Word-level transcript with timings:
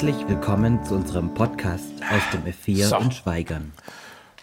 Herzlich 0.00 0.28
willkommen 0.28 0.84
zu 0.84 0.94
unserem 0.94 1.34
Podcast 1.34 1.90
aus 2.08 2.22
dem 2.32 2.44
F4 2.44 2.84
So. 2.86 2.98
und 2.98 3.14
Schweigern. 3.14 3.72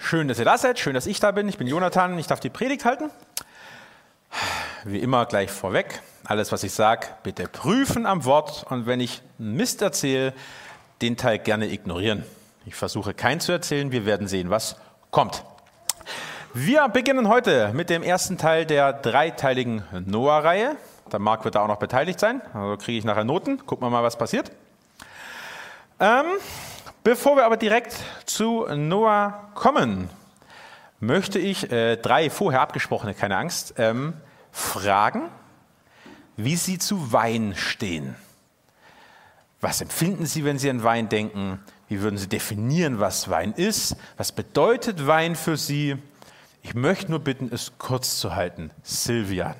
Schön, 0.01 0.27
dass 0.27 0.37
ihr 0.37 0.43
da 0.43 0.57
seid. 0.57 0.79
Schön, 0.79 0.93
dass 0.93 1.07
ich 1.07 1.21
da 1.21 1.31
bin. 1.31 1.47
Ich 1.47 1.57
bin 1.57 1.65
Jonathan. 1.65 2.19
Ich 2.19 2.27
darf 2.27 2.41
die 2.41 2.49
Predigt 2.49 2.83
halten. 2.83 3.09
Wie 4.83 4.99
immer 4.99 5.25
gleich 5.25 5.49
vorweg. 5.49 6.01
Alles, 6.25 6.51
was 6.51 6.65
ich 6.65 6.73
sage, 6.73 7.07
bitte 7.23 7.47
prüfen 7.47 8.05
am 8.05 8.25
Wort. 8.25 8.65
Und 8.69 8.85
wenn 8.85 8.99
ich 8.99 9.21
Mist 9.37 9.81
erzähle, 9.81 10.33
den 11.01 11.15
Teil 11.15 11.39
gerne 11.39 11.71
ignorieren. 11.71 12.25
Ich 12.65 12.75
versuche 12.75 13.13
keinen 13.13 13.39
zu 13.39 13.53
erzählen. 13.53 13.93
Wir 13.93 14.05
werden 14.05 14.27
sehen, 14.27 14.49
was 14.49 14.75
kommt. 15.09 15.45
Wir 16.53 16.89
beginnen 16.89 17.29
heute 17.29 17.71
mit 17.73 17.89
dem 17.89 18.03
ersten 18.03 18.37
Teil 18.37 18.65
der 18.65 18.91
dreiteiligen 18.91 19.83
Noah-Reihe. 20.05 20.75
Der 21.13 21.19
Marc 21.19 21.45
wird 21.45 21.55
da 21.55 21.61
auch 21.61 21.69
noch 21.69 21.79
beteiligt 21.79 22.19
sein. 22.19 22.41
Also 22.53 22.75
kriege 22.75 22.97
ich 22.97 23.05
nachher 23.05 23.23
Noten. 23.23 23.65
Gucken 23.65 23.85
wir 23.87 23.89
mal, 23.89 24.03
was 24.03 24.17
passiert. 24.17 24.51
Ähm, 25.99 26.25
bevor 27.03 27.37
wir 27.37 27.45
aber 27.45 27.55
direkt 27.55 27.95
zu 28.25 28.65
Noah 28.75 29.51
kommen, 29.55 30.09
möchte 30.99 31.39
ich 31.39 31.71
äh, 31.71 31.95
drei 31.95 32.29
vorher 32.29 32.61
abgesprochene, 32.61 33.13
keine 33.13 33.37
Angst, 33.37 33.75
ähm, 33.77 34.13
fragen, 34.51 35.29
wie 36.35 36.57
Sie 36.57 36.79
zu 36.79 37.13
Wein 37.13 37.53
stehen. 37.55 38.15
Was 39.61 39.79
empfinden 39.79 40.25
Sie, 40.25 40.43
wenn 40.43 40.59
Sie 40.59 40.69
an 40.69 40.83
Wein 40.83 41.07
denken? 41.07 41.59
Wie 41.87 42.01
würden 42.01 42.17
Sie 42.17 42.27
definieren, 42.27 42.99
was 42.99 43.29
Wein 43.29 43.53
ist? 43.53 43.95
Was 44.17 44.31
bedeutet 44.33 45.07
Wein 45.07 45.35
für 45.35 45.55
Sie? 45.55 45.95
Ich 46.61 46.73
möchte 46.75 47.09
nur 47.11 47.19
bitten, 47.19 47.49
es 47.53 47.71
kurz 47.77 48.19
zu 48.19 48.35
halten. 48.35 48.71
Silvia. 48.83 49.55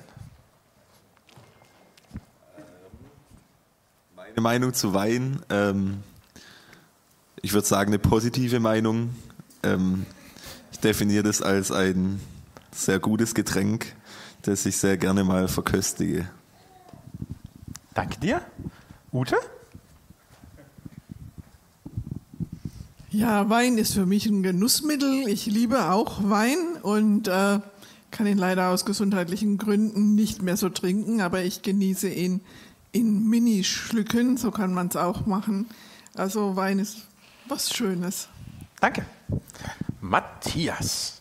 Meine 4.14 4.40
Meinung 4.40 4.74
zu 4.74 4.92
Wein, 4.92 5.40
ähm, 5.48 6.02
ich 7.42 7.52
würde 7.52 7.66
sagen 7.66 7.90
eine 7.90 7.98
positive 7.98 8.60
Meinung. 8.60 9.10
Ähm, 9.62 10.06
ich 10.72 10.80
definiere 10.80 11.22
das 11.22 11.42
als 11.42 11.70
ein 11.70 12.20
sehr 12.72 12.98
gutes 12.98 13.34
Getränk, 13.34 13.94
das 14.42 14.66
ich 14.66 14.76
sehr 14.76 14.96
gerne 14.96 15.24
mal 15.24 15.48
verköstige. 15.48 16.28
Danke 17.94 18.20
dir. 18.20 18.42
Ute? 19.12 19.36
Ja, 23.10 23.48
Wein 23.48 23.78
ist 23.78 23.94
für 23.94 24.04
mich 24.04 24.26
ein 24.26 24.42
Genussmittel. 24.42 25.26
Ich 25.28 25.46
liebe 25.46 25.90
auch 25.90 26.28
Wein 26.28 26.58
und 26.82 27.28
äh, 27.28 27.60
kann 28.10 28.26
ihn 28.26 28.36
leider 28.36 28.68
aus 28.68 28.84
gesundheitlichen 28.84 29.56
Gründen 29.56 30.14
nicht 30.14 30.42
mehr 30.42 30.58
so 30.58 30.68
trinken, 30.68 31.22
aber 31.22 31.42
ich 31.42 31.62
genieße 31.62 32.10
ihn 32.10 32.42
in 32.92 33.26
Minischlücken, 33.28 34.36
so 34.36 34.50
kann 34.50 34.74
man 34.74 34.88
es 34.88 34.96
auch 34.96 35.24
machen. 35.24 35.66
Also 36.14 36.56
Wein 36.56 36.78
ist 36.78 37.05
was 37.48 37.72
Schönes. 37.74 38.28
Danke. 38.80 39.04
Matthias. 40.00 41.20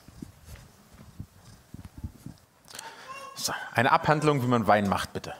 So, 3.35 3.53
eine 3.73 3.91
Abhandlung, 3.91 4.41
wie 4.43 4.47
man 4.47 4.67
Wein 4.67 4.87
macht, 4.89 5.13
bitte. 5.13 5.33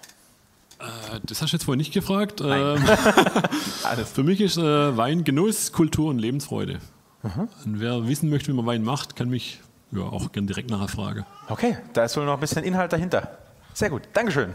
Äh, 0.79 1.19
Das 1.23 1.41
hast 1.41 1.51
du 1.53 1.57
jetzt 1.57 1.65
vorhin 1.65 1.79
nicht 1.79 1.93
gefragt. 1.93 2.41
Alles. 3.83 4.11
Für 4.13 4.23
mich 4.23 4.41
ist 4.41 4.57
äh, 4.57 4.97
Wein 4.97 5.23
Genuss, 5.23 5.71
Kultur 5.71 6.09
und 6.09 6.19
Lebensfreude. 6.19 6.79
Und 7.23 7.79
wer 7.79 8.07
wissen 8.07 8.29
möchte, 8.29 8.51
wie 8.51 8.55
man 8.55 8.67
Wein 8.67 8.83
macht, 8.83 9.15
kann 9.15 9.29
mich 9.29 9.59
ja, 9.91 10.03
auch 10.03 10.31
gerne 10.31 10.45
direkt 10.45 10.69
nachher 10.69 10.87
fragen. 10.87 11.25
Okay, 11.49 11.77
da 11.93 12.03
ist 12.03 12.15
wohl 12.17 12.25
noch 12.25 12.35
ein 12.35 12.39
bisschen 12.39 12.63
Inhalt 12.63 12.93
dahinter. 12.93 13.39
Sehr 13.73 13.89
gut, 13.89 14.03
Dankeschön. 14.13 14.53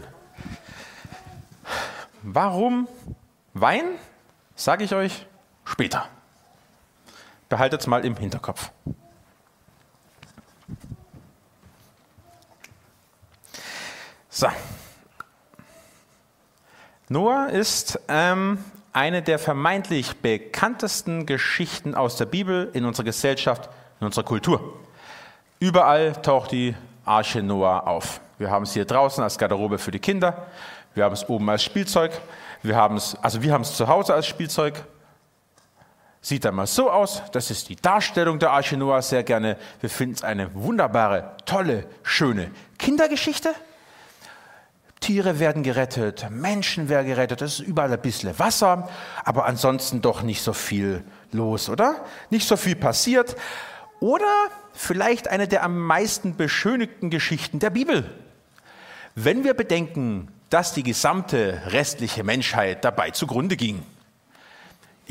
Warum 2.23 2.87
Wein? 3.53 3.83
Sage 4.55 4.85
ich 4.85 4.93
euch 4.95 5.25
später. 5.65 6.07
Behaltet 7.51 7.81
es 7.81 7.87
mal 7.87 8.05
im 8.05 8.15
Hinterkopf. 8.15 8.71
So. 14.29 14.47
Noah 17.09 17.49
ist 17.49 17.99
ähm, 18.07 18.63
eine 18.93 19.21
der 19.21 19.37
vermeintlich 19.37 20.15
bekanntesten 20.21 21.25
Geschichten 21.25 21.93
aus 21.93 22.15
der 22.15 22.23
Bibel 22.23 22.69
in 22.71 22.85
unserer 22.85 23.03
Gesellschaft, 23.03 23.69
in 23.99 24.05
unserer 24.05 24.23
Kultur. 24.23 24.79
Überall 25.59 26.13
taucht 26.21 26.53
die 26.53 26.73
Arche 27.03 27.43
Noah 27.43 27.85
auf. 27.85 28.21
Wir 28.37 28.49
haben 28.49 28.63
es 28.63 28.71
hier 28.71 28.85
draußen 28.85 29.21
als 29.21 29.37
Garderobe 29.37 29.77
für 29.77 29.91
die 29.91 29.99
Kinder. 29.99 30.47
Wir 30.93 31.03
haben 31.03 31.13
es 31.13 31.27
oben 31.27 31.49
als 31.49 31.65
Spielzeug. 31.65 32.13
Wir 32.63 32.77
haben 32.77 32.95
es, 32.95 33.17
also 33.21 33.43
wir 33.43 33.51
haben 33.51 33.63
es 33.63 33.75
zu 33.75 33.89
Hause 33.89 34.13
als 34.13 34.25
Spielzeug. 34.25 34.85
Sieht 36.21 36.45
dann 36.45 36.55
mal 36.55 36.67
so 36.67 36.91
aus. 36.91 37.23
Das 37.31 37.49
ist 37.49 37.69
die 37.69 37.75
Darstellung 37.75 38.37
der 38.37 38.51
Arche 38.51 38.77
Noah 38.77 39.01
sehr 39.01 39.23
gerne. 39.23 39.57
Wir 39.79 39.89
finden 39.89 40.15
es 40.15 40.23
eine 40.23 40.53
wunderbare, 40.53 41.35
tolle, 41.45 41.87
schöne 42.03 42.51
Kindergeschichte. 42.77 43.53
Tiere 44.99 45.39
werden 45.39 45.63
gerettet, 45.63 46.27
Menschen 46.29 46.87
werden 46.87 47.07
gerettet, 47.07 47.41
es 47.41 47.59
ist 47.59 47.67
überall 47.67 47.91
ein 47.91 47.99
bisschen 47.99 48.37
Wasser, 48.37 48.87
aber 49.25 49.45
ansonsten 49.47 49.99
doch 50.03 50.21
nicht 50.21 50.43
so 50.43 50.53
viel 50.53 51.03
los, 51.31 51.69
oder? 51.69 52.05
Nicht 52.29 52.47
so 52.47 52.55
viel 52.55 52.75
passiert. 52.75 53.35
Oder 53.99 54.31
vielleicht 54.73 55.27
eine 55.27 55.47
der 55.47 55.63
am 55.63 55.79
meisten 55.79 56.35
beschönigten 56.35 57.09
Geschichten 57.09 57.57
der 57.57 57.71
Bibel. 57.71 58.11
Wenn 59.15 59.43
wir 59.43 59.55
bedenken, 59.55 60.27
dass 60.51 60.73
die 60.73 60.83
gesamte 60.83 61.61
restliche 61.67 62.23
Menschheit 62.23 62.85
dabei 62.85 63.09
zugrunde 63.09 63.57
ging. 63.57 63.83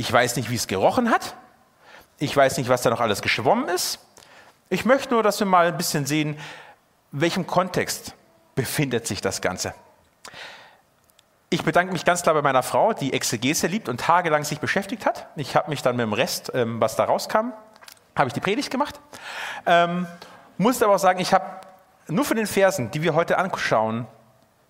Ich 0.00 0.10
weiß 0.10 0.36
nicht, 0.36 0.48
wie 0.48 0.54
es 0.54 0.66
gerochen 0.66 1.10
hat. 1.10 1.36
Ich 2.16 2.34
weiß 2.34 2.56
nicht, 2.56 2.70
was 2.70 2.80
da 2.80 2.88
noch 2.88 3.00
alles 3.00 3.20
geschwommen 3.20 3.68
ist. 3.68 3.98
Ich 4.70 4.86
möchte 4.86 5.12
nur, 5.12 5.22
dass 5.22 5.38
wir 5.40 5.46
mal 5.46 5.66
ein 5.66 5.76
bisschen 5.76 6.06
sehen, 6.06 6.38
welchem 7.12 7.46
Kontext 7.46 8.14
befindet 8.54 9.06
sich 9.06 9.20
das 9.20 9.42
Ganze. 9.42 9.74
Ich 11.50 11.64
bedanke 11.64 11.92
mich 11.92 12.06
ganz 12.06 12.22
klar 12.22 12.34
bei 12.34 12.40
meiner 12.40 12.62
Frau, 12.62 12.94
die 12.94 13.12
Exegese 13.12 13.66
liebt 13.66 13.90
und 13.90 14.00
tagelang 14.00 14.42
sich 14.44 14.58
beschäftigt 14.58 15.04
hat. 15.04 15.26
Ich 15.36 15.54
habe 15.54 15.68
mich 15.68 15.82
dann 15.82 15.96
mit 15.96 16.04
dem 16.06 16.14
Rest, 16.14 16.50
ähm, 16.54 16.80
was 16.80 16.96
da 16.96 17.04
rauskam, 17.04 17.52
habe 18.16 18.28
ich 18.28 18.32
die 18.32 18.40
Predigt 18.40 18.70
gemacht. 18.70 18.98
Ähm, 19.66 20.06
musste 20.56 20.86
aber 20.86 20.94
auch 20.94 20.98
sagen, 20.98 21.20
ich 21.20 21.34
habe 21.34 21.44
nur 22.08 22.24
von 22.24 22.38
den 22.38 22.46
Versen, 22.46 22.90
die 22.90 23.02
wir 23.02 23.14
heute 23.14 23.36
anschauen, 23.36 24.06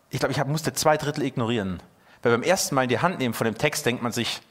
ich 0.08 0.18
glaube, 0.18 0.32
ich 0.32 0.40
hab, 0.40 0.48
musste 0.48 0.72
zwei 0.72 0.96
Drittel 0.96 1.22
ignorieren. 1.22 1.80
Weil 2.24 2.32
beim 2.32 2.42
ersten 2.42 2.74
Mal 2.74 2.82
in 2.82 2.88
die 2.88 2.98
Hand 2.98 3.20
nehmen 3.20 3.32
von 3.32 3.44
dem 3.44 3.56
Text 3.56 3.86
denkt 3.86 4.02
man 4.02 4.10
sich, 4.10 4.40
"Ah 4.42 4.49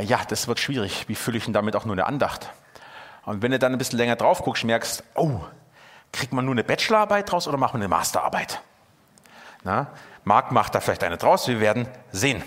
ja, 0.00 0.20
das 0.26 0.48
wird 0.48 0.58
schwierig. 0.58 1.08
Wie 1.08 1.14
fülle 1.14 1.38
ich 1.38 1.44
denn 1.44 1.52
damit 1.52 1.76
auch 1.76 1.84
nur 1.84 1.94
eine 1.94 2.06
Andacht? 2.06 2.50
Und 3.24 3.42
wenn 3.42 3.50
du 3.52 3.58
dann 3.58 3.72
ein 3.72 3.78
bisschen 3.78 3.98
länger 3.98 4.16
drauf 4.16 4.42
guckst, 4.42 4.64
merkst, 4.64 5.04
oh, 5.14 5.40
kriegt 6.12 6.32
man 6.32 6.44
nur 6.44 6.54
eine 6.54 6.64
Bachelorarbeit 6.64 7.30
draus 7.30 7.46
oder 7.46 7.56
macht 7.56 7.74
man 7.74 7.82
eine 7.82 7.88
Masterarbeit? 7.88 8.60
Na, 9.64 9.88
Marc 10.24 10.50
macht 10.50 10.74
da 10.74 10.80
vielleicht 10.80 11.04
eine 11.04 11.18
draus, 11.18 11.46
wir 11.48 11.60
werden 11.60 11.86
sehen. 12.10 12.42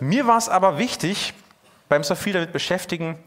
Mir 0.00 0.26
war 0.26 0.36
es 0.36 0.48
aber 0.48 0.78
wichtig, 0.78 1.34
beim 1.88 2.04
so 2.04 2.14
viel 2.14 2.32
damit 2.32 2.52
beschäftigen, 2.52 3.18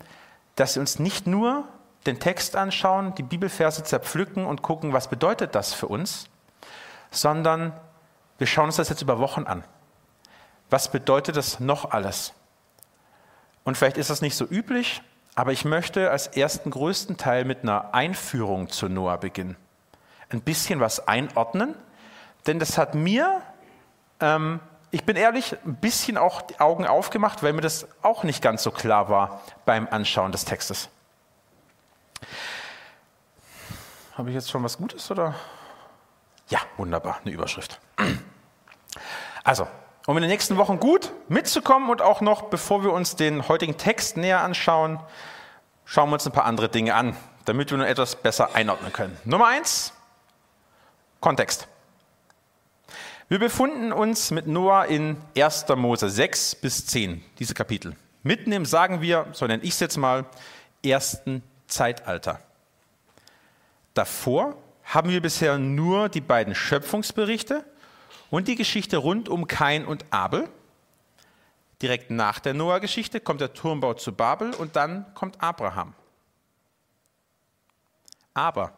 dass 0.55 0.75
wir 0.75 0.81
uns 0.81 0.99
nicht 0.99 1.25
nur 1.25 1.67
den 2.05 2.19
Text 2.19 2.55
anschauen, 2.55 3.15
die 3.15 3.23
Bibelverse 3.23 3.83
zerpflücken 3.83 4.45
und 4.45 4.61
gucken, 4.61 4.93
was 4.93 5.07
bedeutet 5.07 5.55
das 5.55 5.73
für 5.73 5.87
uns, 5.87 6.29
sondern 7.11 7.73
wir 8.37 8.47
schauen 8.47 8.65
uns 8.65 8.75
das 8.75 8.89
jetzt 8.89 9.01
über 9.01 9.19
Wochen 9.19 9.43
an. 9.43 9.63
Was 10.69 10.91
bedeutet 10.91 11.35
das 11.35 11.59
noch 11.59 11.91
alles? 11.91 12.33
Und 13.69 13.75
vielleicht 13.75 13.99
ist 13.99 14.09
das 14.09 14.21
nicht 14.21 14.35
so 14.35 14.45
üblich, 14.45 15.03
aber 15.35 15.51
ich 15.51 15.63
möchte 15.63 16.09
als 16.09 16.25
ersten 16.25 16.71
größten 16.71 17.17
Teil 17.17 17.45
mit 17.45 17.61
einer 17.61 17.93
Einführung 17.93 18.69
zu 18.69 18.89
Noah 18.89 19.17
beginnen. 19.17 19.57
Ein 20.29 20.41
bisschen 20.41 20.79
was 20.79 21.07
einordnen, 21.07 21.75
denn 22.47 22.57
das 22.57 22.79
hat 22.79 22.95
mir, 22.95 23.43
ähm, 24.21 24.59
ich 24.89 25.03
bin 25.03 25.15
ehrlich, 25.15 25.55
ein 25.67 25.75
bisschen 25.75 26.17
auch 26.17 26.41
die 26.41 26.59
Augen 26.59 26.87
aufgemacht, 26.87 27.43
weil 27.43 27.53
mir 27.53 27.61
das 27.61 27.87
auch 28.01 28.23
nicht 28.23 28.41
ganz 28.41 28.63
so 28.63 28.71
klar 28.71 29.07
war 29.07 29.43
beim 29.65 29.87
Anschauen 29.91 30.31
des 30.31 30.45
Textes. 30.45 30.89
Habe 34.17 34.29
ich 34.29 34.33
jetzt 34.35 34.49
schon 34.49 34.63
was 34.63 34.79
Gutes 34.79 35.11
oder? 35.11 35.35
Ja, 36.47 36.57
wunderbar, 36.77 37.19
eine 37.23 37.31
Überschrift. 37.31 37.79
Also, 39.43 39.67
um 40.09 40.17
in 40.17 40.23
den 40.23 40.31
nächsten 40.31 40.57
Wochen 40.57 40.79
gut 40.79 41.11
mitzukommen 41.27 41.87
und 41.91 42.01
auch 42.01 42.19
noch, 42.19 42.49
bevor 42.49 42.83
wir 42.83 42.91
uns 42.93 43.15
den 43.15 43.47
heutigen 43.47 43.77
Text 43.77 44.17
näher 44.17 44.41
anschauen, 44.41 44.99
schauen 45.85 46.09
wir 46.09 46.15
uns 46.15 46.25
ein 46.25 46.31
paar 46.31 46.45
andere 46.45 46.67
Dinge 46.67 46.95
an, 46.95 47.15
damit 47.45 47.69
wir 47.69 47.77
nur 47.77 47.85
etwas 47.85 48.15
besser 48.15 48.55
einordnen 48.55 48.91
können. 48.91 49.15
Nummer 49.23 49.45
eins, 49.45 49.93
Kontext. 51.19 51.67
Wir 53.27 53.37
befinden 53.37 53.93
uns 53.93 54.31
mit 54.31 54.47
Noah 54.47 54.85
in 54.87 55.17
1. 55.37 55.67
Mose 55.75 56.09
6 56.09 56.55
bis 56.55 56.87
10, 56.87 57.23
diese 57.37 57.53
Kapitel. 57.53 57.95
Mitten 58.23 58.51
im, 58.51 58.65
sagen 58.65 59.01
wir, 59.01 59.27
so 59.33 59.45
nenne 59.45 59.61
ich 59.61 59.73
es 59.73 59.79
jetzt 59.79 59.97
mal, 59.97 60.25
ersten 60.83 61.43
Zeitalter. 61.67 62.39
Davor 63.93 64.55
haben 64.85 65.11
wir 65.11 65.21
bisher 65.21 65.59
nur 65.59 66.09
die 66.09 66.21
beiden 66.21 66.55
Schöpfungsberichte 66.55 67.63
und 68.29 68.47
die 68.47 68.55
Geschichte 68.55 68.97
rund 68.97 69.29
um 69.29 69.47
Kain 69.47 69.85
und 69.85 70.05
Abel. 70.11 70.49
Direkt 71.81 72.11
nach 72.11 72.39
der 72.39 72.53
Noah-Geschichte 72.53 73.21
kommt 73.21 73.41
der 73.41 73.53
Turmbau 73.53 73.93
zu 73.93 74.13
Babel 74.13 74.53
und 74.53 74.75
dann 74.75 75.13
kommt 75.13 75.41
Abraham. 75.41 75.93
Aber 78.33 78.77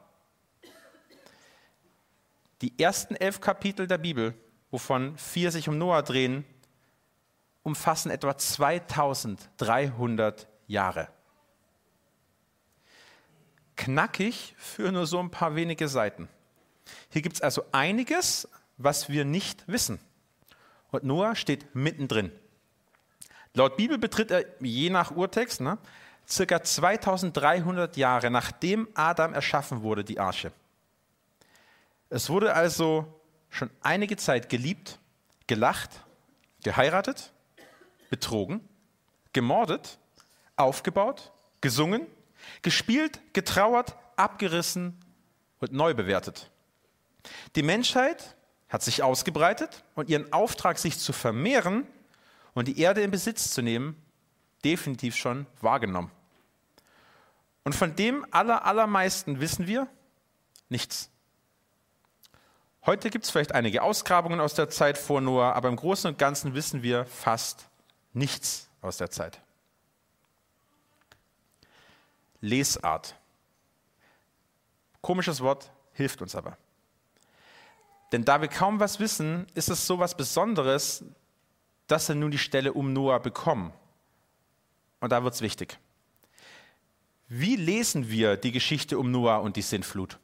die 2.62 2.78
ersten 2.80 3.16
elf 3.16 3.42
Kapitel 3.42 3.88
der 3.88 3.98
Bibel, 3.98 4.36
wovon 4.70 5.18
vier 5.18 5.52
sich 5.52 5.68
um 5.68 5.80
Noah 5.80 6.04
drehen, 6.04 6.46
umfassen 7.64 8.12
etwa 8.12 8.38
2300 8.38 10.48
Jahre. 10.68 11.08
Knackig 13.76 14.54
für 14.58 14.92
nur 14.92 15.08
so 15.08 15.18
ein 15.20 15.32
paar 15.32 15.56
wenige 15.56 15.88
Seiten. 15.88 16.30
Hier 17.10 17.24
gibt 17.24 17.38
es 17.38 17.42
also 17.42 17.64
einiges, 17.72 18.48
was 18.84 19.10
wir 19.10 19.26
nicht 19.26 19.64
wissen. 19.68 20.00
Und 20.92 21.04
Noah 21.04 21.36
steht 21.36 21.74
mittendrin. 21.76 22.32
Laut 23.54 23.78
Bibel 23.78 23.98
betritt 23.98 24.32
er 24.32 24.46
je 24.62 24.90
nach 24.90 25.12
Urtext 25.12 25.62
ne, 25.62 25.78
circa 26.28 26.64
2300 26.64 27.98
Jahre 27.98 28.32
nachdem 28.32 28.88
Adam 28.94 29.34
erschaffen 29.34 29.82
wurde, 29.82 30.04
die 30.04 30.20
Arche. 30.20 30.52
Es 32.10 32.30
wurde 32.30 32.54
also 32.54 33.22
schon 33.50 33.70
einige 33.82 34.18
Zeit 34.18 34.50
geliebt, 34.50 35.00
gelacht, 35.48 35.90
geheiratet, 36.64 37.32
betrogen, 38.10 38.68
gemordet, 39.34 39.98
aufgebaut, 40.56 41.32
gesungen, 41.60 42.08
gespielt, 42.62 43.20
getrauert, 43.34 43.96
abgerissen 44.16 44.98
und 45.60 45.74
neu 45.74 45.94
bewertet. 45.94 46.50
Die 47.56 47.64
Menschheit 47.64 48.36
hat 48.72 48.82
sich 48.82 49.04
ausgebreitet 49.04 49.84
und 49.96 50.10
ihren 50.10 50.32
Auftrag, 50.32 50.80
sich 50.80 50.98
zu 50.98 51.12
vermehren 51.12 51.86
und 52.54 52.68
die 52.68 52.80
Erde 52.80 53.02
in 53.02 53.12
Besitz 53.12 53.52
zu 53.52 53.62
nehmen, 53.62 54.02
definitiv 54.64 55.16
schon 55.16 55.46
wahrgenommen. 55.60 56.10
Und 57.64 57.76
von 57.76 57.96
dem 57.96 58.26
aller, 58.32 58.66
allermeisten 58.66 59.42
wissen 59.42 59.68
wir 59.68 59.88
nichts. 60.70 61.10
Heute 62.86 63.10
gibt 63.12 63.26
es 63.26 63.32
vielleicht 63.32 63.52
einige 63.52 63.84
Ausgrabungen 63.84 64.40
aus 64.40 64.56
der 64.56 64.70
Zeit 64.70 64.98
vor 64.98 65.22
Noah, 65.22 65.54
aber 65.54 65.70
im 65.70 65.76
Großen 65.76 66.10
und 66.10 66.18
Ganzen 66.18 66.56
wissen 66.56 66.82
wir 66.82 67.06
fast 67.06 67.68
nichts 68.14 68.70
aus 68.82 68.98
der 68.98 69.12
Zeit. 69.12 69.42
Lesart. 72.40 73.16
Komisches 75.02 75.42
Wort, 75.42 75.72
hilft 75.94 76.22
uns 76.22 76.36
aber. 76.36 76.58
Denn 78.12 78.26
da 78.26 78.42
wir 78.42 78.48
kaum 78.48 78.80
was 78.80 79.00
wissen, 79.00 79.48
ist 79.54 79.70
es 79.70 79.88
so 79.88 80.00
was 80.00 80.16
Besonderes, 80.16 81.04
dass 81.88 82.08
wir 82.10 82.16
nun 82.16 82.32
die 82.32 82.38
Stelle 82.38 82.74
um 82.74 82.94
Noah 82.94 83.20
bekommen. 83.20 83.74
Und 85.00 85.12
da 85.12 85.24
wird 85.24 85.34
es 85.34 85.42
wichtig. 85.42 85.78
Wie 87.28 87.56
lesen 87.56 88.10
wir 88.10 88.36
die 88.36 88.52
Geschichte 88.52 89.00
um 89.00 89.12
Noah 89.12 89.42
und 89.42 89.56
die 89.56 89.62
Sintflut? 89.62 90.20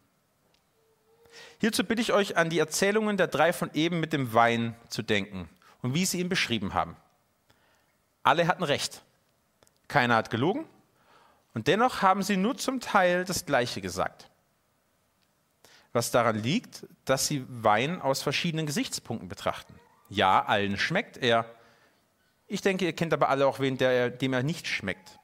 Hierzu 1.60 1.84
bitte 1.84 2.02
ich 2.02 2.14
euch 2.14 2.38
an 2.38 2.50
die 2.50 2.60
Erzählungen 2.60 3.18
der 3.18 3.28
drei 3.28 3.54
von 3.54 3.72
eben 3.74 4.00
mit 4.00 4.14
dem 4.14 4.34
Wein 4.34 4.76
zu 4.90 5.02
denken 5.02 5.50
und 5.82 5.94
wie 5.94 6.06
sie 6.06 6.20
ihn 6.20 6.30
beschrieben 6.30 6.74
haben. 6.74 6.96
Alle 8.24 8.48
hatten 8.48 8.64
recht. 8.64 9.04
Keiner 9.88 10.16
hat 10.16 10.30
gelogen 10.30 10.66
und 11.54 11.68
dennoch 11.68 12.02
haben 12.02 12.24
sie 12.24 12.38
nur 12.38 12.58
zum 12.58 12.82
Teil 12.82 13.24
das 13.24 13.46
Gleiche 13.46 13.82
gesagt. 13.82 14.30
Was 15.98 16.12
daran 16.12 16.36
liegt, 16.36 16.86
dass 17.06 17.26
sie 17.26 17.44
Wein 17.50 18.04
aus 18.04 18.22
verschiedenen 18.22 18.68
Gesichtspunkten 18.68 19.30
betrachten. 19.30 19.74
Ja, 20.10 20.46
allen 20.46 20.78
schmeckt 20.78 21.18
er. 21.18 21.52
Ich 22.46 22.62
denke, 22.62 22.86
ihr 22.86 22.94
kennt 22.94 23.14
aber 23.14 23.30
alle 23.30 23.48
auch 23.48 23.60
wen, 23.60 23.80
der, 23.80 24.12
dem 24.12 24.32
er 24.32 24.44
nicht 24.44 24.68
schmeckt. 24.68 25.18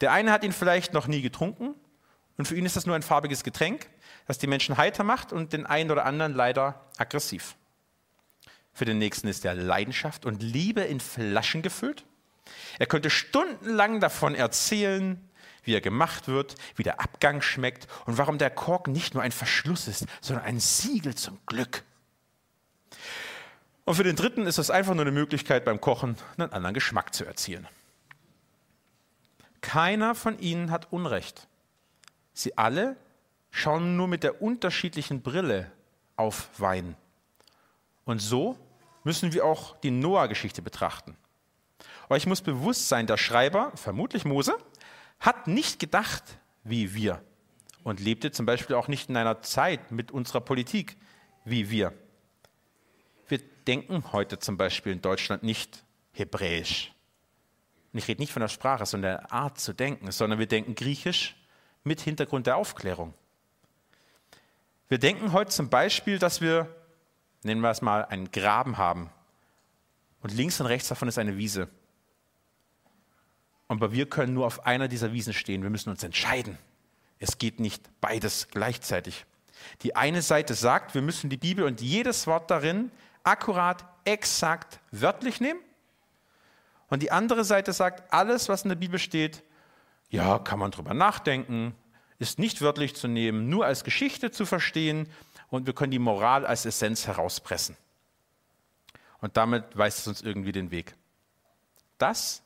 Der 0.00 0.12
eine 0.12 0.30
hat 0.30 0.44
ihn 0.44 0.52
vielleicht 0.52 0.92
noch 0.92 1.08
nie 1.08 1.20
getrunken 1.20 1.74
und 2.36 2.46
für 2.46 2.54
ihn 2.54 2.64
ist 2.64 2.76
das 2.76 2.86
nur 2.86 2.94
ein 2.94 3.02
farbiges 3.02 3.42
Getränk, 3.42 3.90
das 4.28 4.38
die 4.38 4.46
Menschen 4.46 4.76
heiter 4.76 5.02
macht 5.02 5.32
und 5.32 5.52
den 5.52 5.66
einen 5.66 5.90
oder 5.90 6.04
anderen 6.04 6.32
leider 6.32 6.86
aggressiv. 6.96 7.56
Für 8.72 8.84
den 8.84 8.98
nächsten 8.98 9.26
ist 9.26 9.44
er 9.44 9.56
Leidenschaft 9.56 10.26
und 10.26 10.44
Liebe 10.44 10.82
in 10.82 11.00
Flaschen 11.00 11.60
gefüllt. 11.60 12.04
Er 12.78 12.86
könnte 12.86 13.10
stundenlang 13.10 13.98
davon 13.98 14.36
erzählen, 14.36 15.27
wie 15.68 15.74
er 15.74 15.80
gemacht 15.80 16.26
wird, 16.26 16.56
wie 16.74 16.82
der 16.82 17.00
Abgang 17.00 17.42
schmeckt 17.42 17.86
und 18.06 18.18
warum 18.18 18.38
der 18.38 18.50
Kork 18.50 18.88
nicht 18.88 19.14
nur 19.14 19.22
ein 19.22 19.30
Verschluss 19.30 19.86
ist, 19.86 20.06
sondern 20.20 20.44
ein 20.44 20.58
Siegel 20.58 21.14
zum 21.14 21.38
Glück. 21.46 21.84
Und 23.84 23.94
für 23.94 24.02
den 24.02 24.16
dritten 24.16 24.46
ist 24.46 24.58
es 24.58 24.70
einfach 24.70 24.94
nur 24.94 25.04
eine 25.04 25.12
Möglichkeit, 25.12 25.64
beim 25.64 25.80
Kochen 25.80 26.16
einen 26.36 26.52
anderen 26.52 26.74
Geschmack 26.74 27.14
zu 27.14 27.24
erzielen. 27.24 27.68
Keiner 29.60 30.14
von 30.14 30.38
ihnen 30.38 30.70
hat 30.70 30.92
Unrecht. 30.92 31.46
Sie 32.32 32.56
alle 32.56 32.96
schauen 33.50 33.96
nur 33.96 34.08
mit 34.08 34.24
der 34.24 34.40
unterschiedlichen 34.40 35.22
Brille 35.22 35.70
auf 36.16 36.48
Wein. 36.58 36.96
Und 38.04 38.20
so 38.20 38.58
müssen 39.04 39.32
wir 39.32 39.44
auch 39.44 39.76
die 39.80 39.90
Noah-Geschichte 39.90 40.62
betrachten. 40.62 41.16
Euch 42.10 42.26
muss 42.26 42.40
bewusst 42.40 42.88
sein, 42.88 43.06
der 43.06 43.16
Schreiber, 43.16 43.72
vermutlich 43.74 44.24
Mose, 44.24 44.56
hat 45.20 45.46
nicht 45.46 45.78
gedacht 45.78 46.38
wie 46.64 46.94
wir 46.94 47.22
und 47.84 48.00
lebte 48.00 48.30
zum 48.30 48.46
Beispiel 48.46 48.76
auch 48.76 48.88
nicht 48.88 49.08
in 49.08 49.16
einer 49.16 49.42
Zeit 49.42 49.90
mit 49.90 50.10
unserer 50.10 50.40
Politik 50.40 50.96
wie 51.44 51.70
wir. 51.70 51.92
Wir 53.28 53.38
denken 53.66 54.12
heute 54.12 54.38
zum 54.38 54.56
Beispiel 54.56 54.92
in 54.92 55.02
Deutschland 55.02 55.42
nicht 55.42 55.84
hebräisch. 56.12 56.92
Und 57.92 57.98
ich 57.98 58.08
rede 58.08 58.20
nicht 58.20 58.32
von 58.32 58.40
der 58.40 58.48
Sprache, 58.48 58.84
sondern 58.84 59.12
der 59.12 59.32
Art 59.32 59.58
zu 59.58 59.72
denken, 59.72 60.10
sondern 60.12 60.38
wir 60.38 60.46
denken 60.46 60.74
griechisch, 60.74 61.36
mit 61.84 62.00
Hintergrund 62.00 62.46
der 62.46 62.56
Aufklärung. 62.56 63.14
Wir 64.88 64.98
denken 64.98 65.32
heute 65.32 65.50
zum 65.50 65.70
Beispiel, 65.70 66.18
dass 66.18 66.40
wir, 66.40 66.74
nennen 67.42 67.60
wir 67.60 67.70
es 67.70 67.82
mal, 67.82 68.04
einen 68.04 68.30
Graben 68.30 68.78
haben. 68.78 69.10
Und 70.20 70.32
links 70.32 70.60
und 70.60 70.66
rechts 70.66 70.88
davon 70.88 71.08
ist 71.08 71.18
eine 71.18 71.36
Wiese. 71.36 71.68
Aber 73.68 73.92
wir 73.92 74.08
können 74.08 74.34
nur 74.34 74.46
auf 74.46 74.66
einer 74.66 74.88
dieser 74.88 75.12
Wiesen 75.12 75.34
stehen. 75.34 75.62
Wir 75.62 75.70
müssen 75.70 75.90
uns 75.90 76.02
entscheiden. 76.02 76.58
Es 77.18 77.38
geht 77.38 77.60
nicht 77.60 77.88
beides 78.00 78.48
gleichzeitig. 78.48 79.26
Die 79.82 79.94
eine 79.96 80.22
Seite 80.22 80.54
sagt, 80.54 80.94
wir 80.94 81.02
müssen 81.02 81.30
die 81.30 81.36
Bibel 81.36 81.64
und 81.64 81.80
jedes 81.80 82.26
Wort 82.26 82.50
darin 82.50 82.90
akkurat, 83.24 83.84
exakt, 84.04 84.80
wörtlich 84.90 85.40
nehmen. 85.40 85.60
Und 86.88 87.02
die 87.02 87.12
andere 87.12 87.44
Seite 87.44 87.72
sagt, 87.72 88.12
alles, 88.12 88.48
was 88.48 88.62
in 88.62 88.70
der 88.70 88.76
Bibel 88.76 88.98
steht, 88.98 89.42
ja, 90.08 90.38
kann 90.38 90.58
man 90.58 90.70
drüber 90.70 90.94
nachdenken, 90.94 91.74
ist 92.18 92.38
nicht 92.38 92.62
wörtlich 92.62 92.96
zu 92.96 93.08
nehmen, 93.08 93.48
nur 93.48 93.66
als 93.66 93.84
Geschichte 93.84 94.30
zu 94.30 94.46
verstehen 94.46 95.08
und 95.50 95.66
wir 95.66 95.74
können 95.74 95.90
die 95.90 95.98
Moral 95.98 96.46
als 96.46 96.64
Essenz 96.64 97.06
herauspressen. 97.06 97.76
Und 99.20 99.36
damit 99.36 99.76
weist 99.76 99.98
es 99.98 100.06
uns 100.06 100.22
irgendwie 100.22 100.52
den 100.52 100.70
Weg. 100.70 100.94
Das 101.98 102.42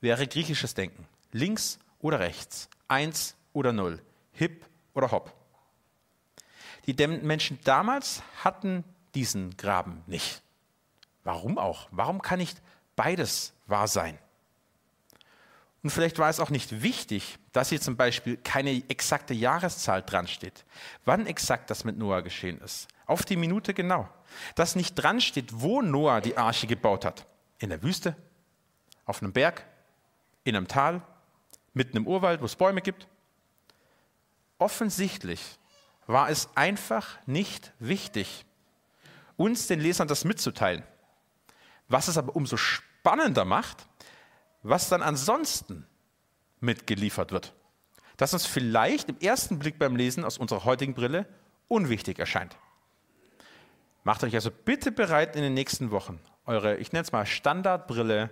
wäre 0.00 0.26
griechisches 0.26 0.74
Denken. 0.74 1.06
Links 1.32 1.78
oder 2.00 2.20
rechts, 2.20 2.68
eins 2.88 3.36
oder 3.52 3.72
null, 3.72 4.02
hip 4.32 4.64
oder 4.94 5.10
hopp. 5.10 5.32
Die 6.86 7.06
Menschen 7.06 7.58
damals 7.64 8.22
hatten 8.44 8.84
diesen 9.14 9.56
Graben 9.56 10.02
nicht. 10.06 10.42
Warum 11.24 11.58
auch? 11.58 11.88
Warum 11.90 12.22
kann 12.22 12.38
nicht 12.38 12.62
beides 12.94 13.52
wahr 13.66 13.88
sein? 13.88 14.18
Und 15.82 15.90
vielleicht 15.90 16.18
war 16.18 16.28
es 16.28 16.40
auch 16.40 16.50
nicht 16.50 16.82
wichtig, 16.82 17.38
dass 17.52 17.68
hier 17.68 17.80
zum 17.80 17.96
Beispiel 17.96 18.36
keine 18.36 18.82
exakte 18.88 19.34
Jahreszahl 19.34 20.02
dran 20.02 20.26
steht. 20.26 20.64
Wann 21.04 21.26
exakt 21.26 21.70
das 21.70 21.84
mit 21.84 21.96
Noah 21.96 22.22
geschehen 22.22 22.60
ist. 22.60 22.88
Auf 23.06 23.24
die 23.24 23.36
Minute 23.36 23.72
genau. 23.72 24.08
Dass 24.54 24.76
nicht 24.76 24.94
dran 24.94 25.20
steht, 25.20 25.60
wo 25.60 25.82
Noah 25.82 26.20
die 26.20 26.36
Arche 26.36 26.66
gebaut 26.66 27.04
hat. 27.04 27.26
In 27.58 27.70
der 27.70 27.82
Wüste, 27.82 28.16
auf 29.04 29.22
einem 29.22 29.32
Berg, 29.32 29.64
in 30.46 30.56
einem 30.56 30.68
Tal, 30.68 31.02
mitten 31.74 31.96
im 31.96 32.06
Urwald, 32.06 32.40
wo 32.40 32.44
es 32.44 32.56
Bäume 32.56 32.80
gibt. 32.80 33.08
Offensichtlich 34.58 35.58
war 36.06 36.30
es 36.30 36.48
einfach 36.54 37.18
nicht 37.26 37.72
wichtig, 37.78 38.46
uns 39.36 39.66
den 39.66 39.80
Lesern 39.80 40.08
das 40.08 40.24
mitzuteilen. 40.24 40.84
Was 41.88 42.08
es 42.08 42.16
aber 42.16 42.34
umso 42.34 42.56
spannender 42.56 43.44
macht, 43.44 43.86
was 44.62 44.88
dann 44.88 45.02
ansonsten 45.02 45.86
mitgeliefert 46.60 47.32
wird. 47.32 47.52
Das 48.16 48.32
uns 48.32 48.46
vielleicht 48.46 49.08
im 49.10 49.18
ersten 49.18 49.58
Blick 49.58 49.78
beim 49.78 49.96
Lesen 49.96 50.24
aus 50.24 50.38
unserer 50.38 50.64
heutigen 50.64 50.94
Brille 50.94 51.26
unwichtig 51.68 52.18
erscheint. 52.18 52.56
Macht 54.04 54.24
euch 54.24 54.34
also 54.34 54.50
bitte 54.50 54.92
bereit 54.92 55.36
in 55.36 55.42
den 55.42 55.54
nächsten 55.54 55.90
Wochen, 55.90 56.20
eure, 56.46 56.76
ich 56.76 56.92
nenne 56.92 57.02
es 57.02 57.12
mal 57.12 57.26
Standardbrille, 57.26 58.30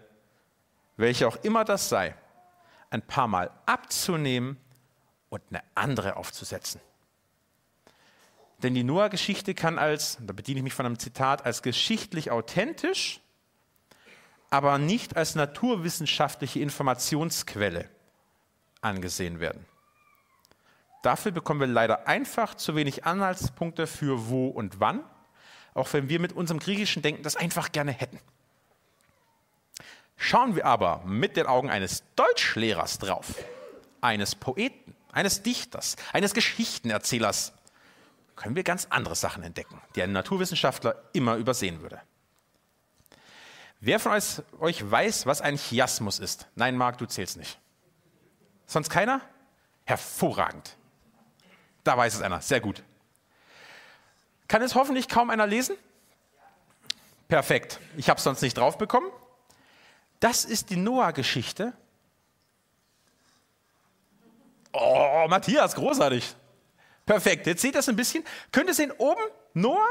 welche 0.97 1.27
auch 1.27 1.37
immer 1.43 1.65
das 1.65 1.89
sei, 1.89 2.15
ein 2.91 3.03
paar 3.03 3.29
Mal 3.29 3.51
abzunehmen 3.67 4.59
und 5.29 5.43
eine 5.51 5.63
andere 5.75 6.17
aufzusetzen. 6.17 6.81
Denn 8.63 8.75
die 8.75 8.85
Noah-Geschichte 8.85 9.55
kann 9.55 9.79
als, 9.79 10.19
da 10.21 10.33
bediene 10.33 10.59
ich 10.59 10.65
mich 10.65 10.75
von 10.75 10.87
einem 10.87 10.99
Zitat, 10.99 11.45
als 11.45 11.63
geschichtlich 11.63 12.31
authentisch 12.31 13.21
aber 14.55 14.79
nicht 14.79 15.17
als 15.17 15.35
naturwissenschaftliche 15.35 16.61
Informationsquelle 16.61 17.89
angesehen 18.83 19.41
werden. 19.41 19.67
Dafür 21.03 21.33
bekommen 21.33 21.59
wir 21.59 21.67
leider 21.67 22.07
einfach 22.07 22.55
zu 22.55 22.77
wenig 22.77 23.05
Anhaltspunkte 23.05 23.89
für 23.89 24.29
wo 24.29 24.47
und 24.47 24.79
wann, 24.79 25.03
auch 25.75 25.93
wenn 25.93 26.09
wir 26.09 26.21
mit 26.21 26.33
unserem 26.33 26.61
griechischen 26.61 27.03
Denken 27.03 27.25
das 27.25 27.35
einfach 27.35 27.73
gerne 27.73 27.91
hätten. 27.91 28.21
Schauen 30.27 30.57
wir 30.57 30.65
aber 30.65 31.03
mit 31.05 31.37
den 31.37 31.45
Augen 31.45 31.69
eines 31.69 32.03
Deutschlehrers 32.17 32.99
drauf, 32.99 33.35
eines 34.01 34.35
Poeten, 34.35 34.97
eines 35.13 35.43
Dichters, 35.43 35.97
eines 36.15 36.33
Geschichtenerzählers, 36.33 37.53
können 38.35 38.57
wir 38.57 38.63
ganz 38.63 38.87
andere 38.89 39.17
Sachen 39.17 39.43
entdecken, 39.43 39.83
die 39.95 40.03
ein 40.03 40.13
Naturwissenschaftler 40.13 40.97
immer 41.13 41.37
übersehen 41.37 41.83
würde. 41.83 42.01
Wer 43.81 44.01
von 44.01 44.19
euch 44.61 44.91
weiß, 44.91 45.27
was 45.27 45.43
ein 45.43 45.59
Chiasmus 45.59 46.21
ist? 46.21 46.49
Nein, 46.55 46.79
Marc, 46.79 46.97
du 46.97 47.05
zählst 47.05 47.37
nicht. 47.37 47.59
Sonst 48.67 48.89
keiner? 48.89 49.21
Hervorragend. 49.85 50.79
Da 51.85 51.99
weiß 51.99 52.15
es 52.15 52.23
einer. 52.23 52.41
Sehr 52.41 52.63
gut. 52.63 52.83
Kann 54.49 54.63
es 54.63 54.75
hoffentlich 54.75 55.07
kaum 55.11 55.29
einer 55.29 55.47
lesen? 55.47 55.77
Perfekt. 57.29 57.79
Ich 57.99 58.09
habe 58.09 58.17
es 58.17 58.25
sonst 58.25 58.41
nicht 58.41 58.57
drauf 58.57 58.79
bekommen. 58.79 59.11
Das 60.25 60.47
ist 60.47 60.71
die 60.71 60.77
Noah-Geschichte. 60.77 61.75
Oh, 64.73 65.27
Matthias, 65.29 65.75
großartig. 65.75 66.35
Perfekt. 67.05 67.47
Jetzt 67.47 67.61
seht 67.61 67.75
ihr 67.75 67.79
das 67.79 67.91
ein 67.91 67.97
bisschen. 67.97 68.25
Könnt 68.51 68.69
ihr 68.69 68.75
sehen, 68.75 68.91
oben 68.97 69.21
Noah, 69.53 69.87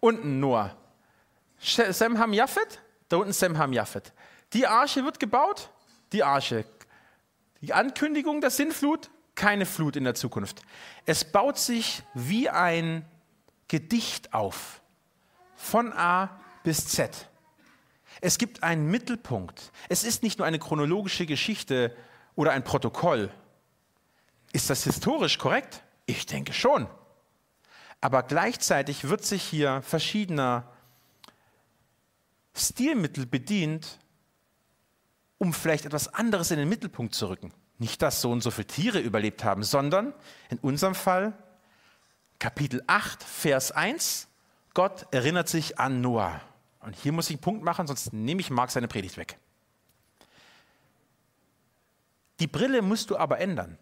unten 0.00 0.40
Noah. 0.40 0.76
Sem 1.60 2.18
Ham 2.18 2.32
Japheth, 2.32 2.82
da 3.08 3.18
unten 3.18 3.32
Sem 3.32 3.56
Ham 3.56 3.72
Japheth. 3.72 4.12
Die 4.52 4.66
Arche 4.66 5.04
wird 5.04 5.20
gebaut, 5.20 5.70
die 6.12 6.24
Arche. 6.24 6.64
Die 7.60 7.72
Ankündigung 7.72 8.40
der 8.40 8.50
Sintflut, 8.50 9.08
keine 9.36 9.64
Flut 9.64 9.94
in 9.94 10.02
der 10.02 10.16
Zukunft. 10.16 10.60
Es 11.06 11.24
baut 11.24 11.56
sich 11.56 12.02
wie 12.14 12.50
ein 12.50 13.04
Gedicht 13.68 14.34
auf, 14.34 14.80
von 15.54 15.92
A 15.92 16.40
bis 16.64 16.88
Z. 16.88 17.27
Es 18.20 18.38
gibt 18.38 18.62
einen 18.62 18.90
Mittelpunkt. 18.90 19.72
Es 19.88 20.04
ist 20.04 20.22
nicht 20.22 20.38
nur 20.38 20.46
eine 20.46 20.58
chronologische 20.58 21.26
Geschichte 21.26 21.94
oder 22.34 22.52
ein 22.52 22.64
Protokoll. 22.64 23.30
Ist 24.52 24.70
das 24.70 24.84
historisch 24.84 25.38
korrekt? 25.38 25.82
Ich 26.06 26.26
denke 26.26 26.52
schon. 26.52 26.88
Aber 28.00 28.22
gleichzeitig 28.22 29.08
wird 29.08 29.24
sich 29.24 29.42
hier 29.42 29.82
verschiedener 29.82 30.70
Stilmittel 32.54 33.26
bedient, 33.26 33.98
um 35.38 35.52
vielleicht 35.52 35.84
etwas 35.86 36.12
anderes 36.12 36.50
in 36.50 36.58
den 36.58 36.68
Mittelpunkt 36.68 37.14
zu 37.14 37.28
rücken. 37.28 37.52
Nicht, 37.78 38.02
dass 38.02 38.20
so 38.20 38.32
und 38.32 38.42
so 38.42 38.50
viele 38.50 38.66
Tiere 38.66 38.98
überlebt 38.98 39.44
haben, 39.44 39.62
sondern 39.62 40.12
in 40.50 40.58
unserem 40.58 40.94
Fall 40.94 41.32
Kapitel 42.40 42.82
8, 42.86 43.22
Vers 43.22 43.72
1, 43.72 44.28
Gott 44.74 45.06
erinnert 45.12 45.48
sich 45.48 45.78
an 45.78 46.00
Noah. 46.00 46.40
Und 46.88 46.96
hier 46.96 47.12
muss 47.12 47.28
ich 47.28 47.36
einen 47.36 47.42
Punkt 47.42 47.62
machen, 47.62 47.86
sonst 47.86 48.14
nehme 48.14 48.40
ich 48.40 48.48
Mark 48.48 48.70
seine 48.70 48.88
Predigt 48.88 49.18
weg. 49.18 49.36
Die 52.40 52.46
Brille 52.46 52.80
musst 52.80 53.10
du 53.10 53.18
aber 53.18 53.40
ändern. 53.40 53.76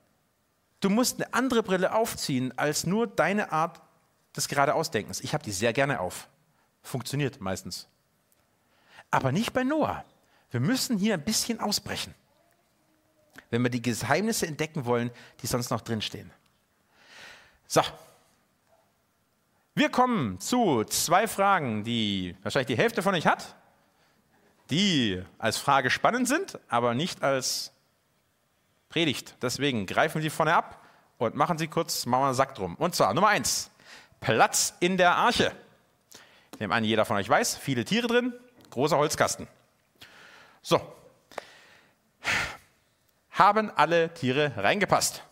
Du 0.81 0.91
musst 0.91 1.23
eine 1.23 1.33
andere 1.33 1.63
Brille 1.63 1.95
aufziehen 1.95 2.53
als 2.59 2.85
nur 2.85 3.07
deine 3.07 3.53
Art 3.53 3.81
des 4.35 4.49
Geradeausdenkens. 4.49 5.21
Ich 5.21 5.35
habe 5.35 5.45
die 5.45 5.53
sehr 5.53 5.73
gerne 5.73 6.01
auf. 6.01 6.27
Funktioniert 6.83 7.41
meistens. 7.41 7.87
Aber 9.13 9.31
nicht 9.31 9.53
bei 9.53 9.63
Noah. 9.63 10.05
Wir 10.51 10.59
müssen 10.59 10.99
hier 10.99 11.15
ein 11.15 11.25
bisschen 11.25 11.61
ausbrechen, 11.61 12.13
wenn 13.51 13.63
wir 13.63 13.71
die 13.71 13.83
Geheimnisse 13.83 14.49
entdecken 14.49 14.85
wollen, 14.85 15.13
die 15.43 15.47
sonst 15.47 15.71
noch 15.71 15.81
drinstehen. 15.81 16.33
So. 17.69 17.83
Wir 19.79 19.91
kommen 19.91 20.41
zu 20.41 20.85
zwei 20.85 21.29
Fragen, 21.29 21.85
die 21.85 22.35
wahrscheinlich 22.43 22.69
die 22.69 22.79
Hälfte 22.79 23.03
von 23.03 23.15
euch 23.15 23.27
hat, 23.27 23.57
die 24.71 25.23
als 25.37 25.59
Frage 25.59 25.91
spannend 25.91 26.29
sind, 26.29 26.59
aber 26.71 26.95
nicht 26.95 27.23
als 27.23 27.73
Predigt. 28.89 29.35
Deswegen 29.43 29.85
greifen 29.85 30.23
sie 30.23 30.31
vorne 30.31 30.55
ab 30.55 30.83
und 31.19 31.35
machen 31.35 31.59
sie 31.59 31.69
kurz, 31.69 32.07
machen 32.07 32.23
wir 32.23 32.27
einen 32.29 32.35
Sack 32.35 32.55
drum. 32.55 32.75
Und 32.77 32.95
zwar 32.95 33.13
Nummer 33.13 33.29
eins, 33.29 33.71
Platz 34.19 34.73
in 34.81 34.97
der 34.97 35.15
Arche. 35.15 35.53
Ich 36.55 36.61
nehme 36.61 36.75
an, 36.75 36.83
jeder 36.83 37.05
von 37.05 37.19
euch 37.19 37.29
weiß, 37.29 37.59
viele 37.59 37.85
Tiere 37.85 38.07
drin, 38.07 38.33
großer 38.71 38.97
Holzkasten. 38.97 39.47
So. 40.63 40.81
Haben 43.31 43.71
alle 43.77 44.15
Tiere 44.15 44.53
reingepasst? 44.57 45.23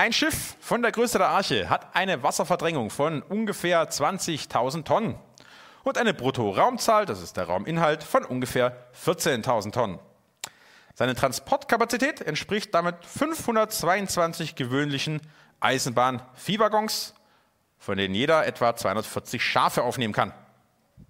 Ein 0.00 0.14
Schiff 0.14 0.56
von 0.60 0.80
der 0.80 0.92
Größe 0.92 1.18
der 1.18 1.28
Arche 1.28 1.68
hat 1.68 1.94
eine 1.94 2.22
Wasserverdrängung 2.22 2.88
von 2.88 3.20
ungefähr 3.20 3.86
20.000 3.86 4.84
Tonnen 4.84 5.18
und 5.84 5.98
eine 5.98 6.14
Bruttoraumzahl, 6.14 7.04
das 7.04 7.20
ist 7.20 7.36
der 7.36 7.44
Rauminhalt, 7.44 8.02
von 8.02 8.24
ungefähr 8.24 8.74
14.000 9.04 9.72
Tonnen. 9.72 9.98
Seine 10.94 11.14
Transportkapazität 11.14 12.22
entspricht 12.22 12.74
damit 12.74 12.94
522 13.04 14.54
gewöhnlichen 14.54 15.20
Eisenbahn-Viehwaggons, 15.60 17.12
von 17.78 17.98
denen 17.98 18.14
jeder 18.14 18.46
etwa 18.46 18.74
240 18.74 19.44
Schafe 19.44 19.82
aufnehmen 19.82 20.14
kann. 20.14 20.32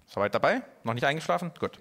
Soweit 0.05 0.35
dabei? 0.35 0.63
Noch 0.83 0.95
nicht 0.95 1.05
eingeschlafen? 1.05 1.53
Gut. 1.61 1.79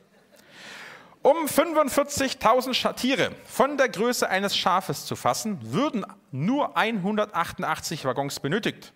Um 1.23 1.47
45.000 1.47 2.95
Tiere 2.95 3.33
von 3.45 3.77
der 3.77 3.91
Größe 3.91 4.29
eines 4.29 4.57
Schafes 4.57 5.05
zu 5.05 5.17
fassen, 5.17 5.59
würden 5.73 6.07
nur 6.31 6.77
188 6.77 8.07
Waggons 8.07 8.41
benötigt. 8.41 8.95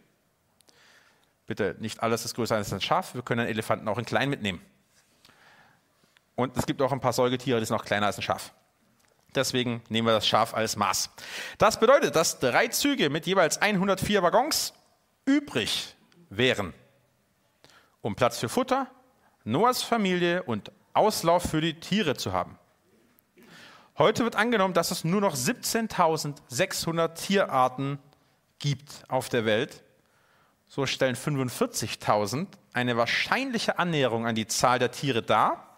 Bitte, 1.47 1.77
nicht 1.81 2.03
alles 2.03 2.25
ist 2.25 2.35
größer 2.35 2.57
als 2.57 2.73
ein 2.73 2.81
Schaf. 2.81 3.15
Wir 3.15 3.21
können 3.21 3.41
einen 3.41 3.51
Elefanten 3.51 3.87
auch 3.89 3.99
in 3.99 4.07
klein 4.07 4.31
mitnehmen. 4.31 4.63
Und 6.35 6.57
es 6.57 6.65
gibt 6.65 6.81
auch 6.81 6.93
ein 6.93 7.01
paar 7.01 7.13
Säugetiere, 7.13 7.61
die 7.61 7.67
sind 7.67 7.77
noch 7.77 7.85
kleiner 7.85 8.07
als 8.07 8.17
ein 8.17 8.23
Schaf. 8.23 8.55
Deswegen 9.35 9.83
nehmen 9.91 10.09
wir 10.09 10.15
das 10.15 10.27
Schaf 10.27 10.55
als 10.55 10.77
Maß. 10.77 11.11
Das 11.59 11.79
bedeutet, 11.79 12.17
dass 12.17 12.39
drei 12.39 12.69
Züge 12.69 13.11
mit 13.11 13.27
jeweils 13.27 13.59
104 13.59 14.23
Waggons 14.23 14.73
übrig 15.27 15.95
wären, 16.31 16.73
um 18.01 18.15
Platz 18.15 18.39
für 18.39 18.49
Futter, 18.49 18.87
Noahs 19.45 19.83
Familie 19.83 20.43
und 20.45 20.73
Auslauf 20.95 21.43
für 21.43 21.61
die 21.61 21.79
Tiere 21.79 22.17
zu 22.17 22.33
haben. 22.33 22.59
Heute 23.99 24.25
wird 24.25 24.37
angenommen, 24.37 24.75
dass 24.75 24.91
es 24.91 25.05
nur 25.05 25.21
noch 25.21 25.37
17.600 25.37 27.15
Tierarten 27.15 27.99
gibt 28.59 29.05
auf 29.09 29.29
der 29.29 29.45
Welt. 29.45 29.83
So 30.67 30.87
stellen 30.87 31.15
45.000 31.15 32.47
eine 32.73 32.97
wahrscheinliche 32.97 33.79
Annäherung 33.79 34.27
an 34.27 34.35
die 34.35 34.47
Zahl 34.47 34.79
der 34.79 34.91
Tiere 34.91 35.23
dar 35.23 35.75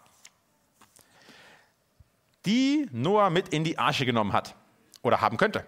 die 2.47 2.87
Noah 2.91 3.29
mit 3.29 3.49
in 3.49 3.63
die 3.63 3.77
Arche 3.77 4.05
genommen 4.05 4.33
hat 4.33 4.55
oder 5.03 5.21
haben 5.21 5.37
könnte. 5.37 5.65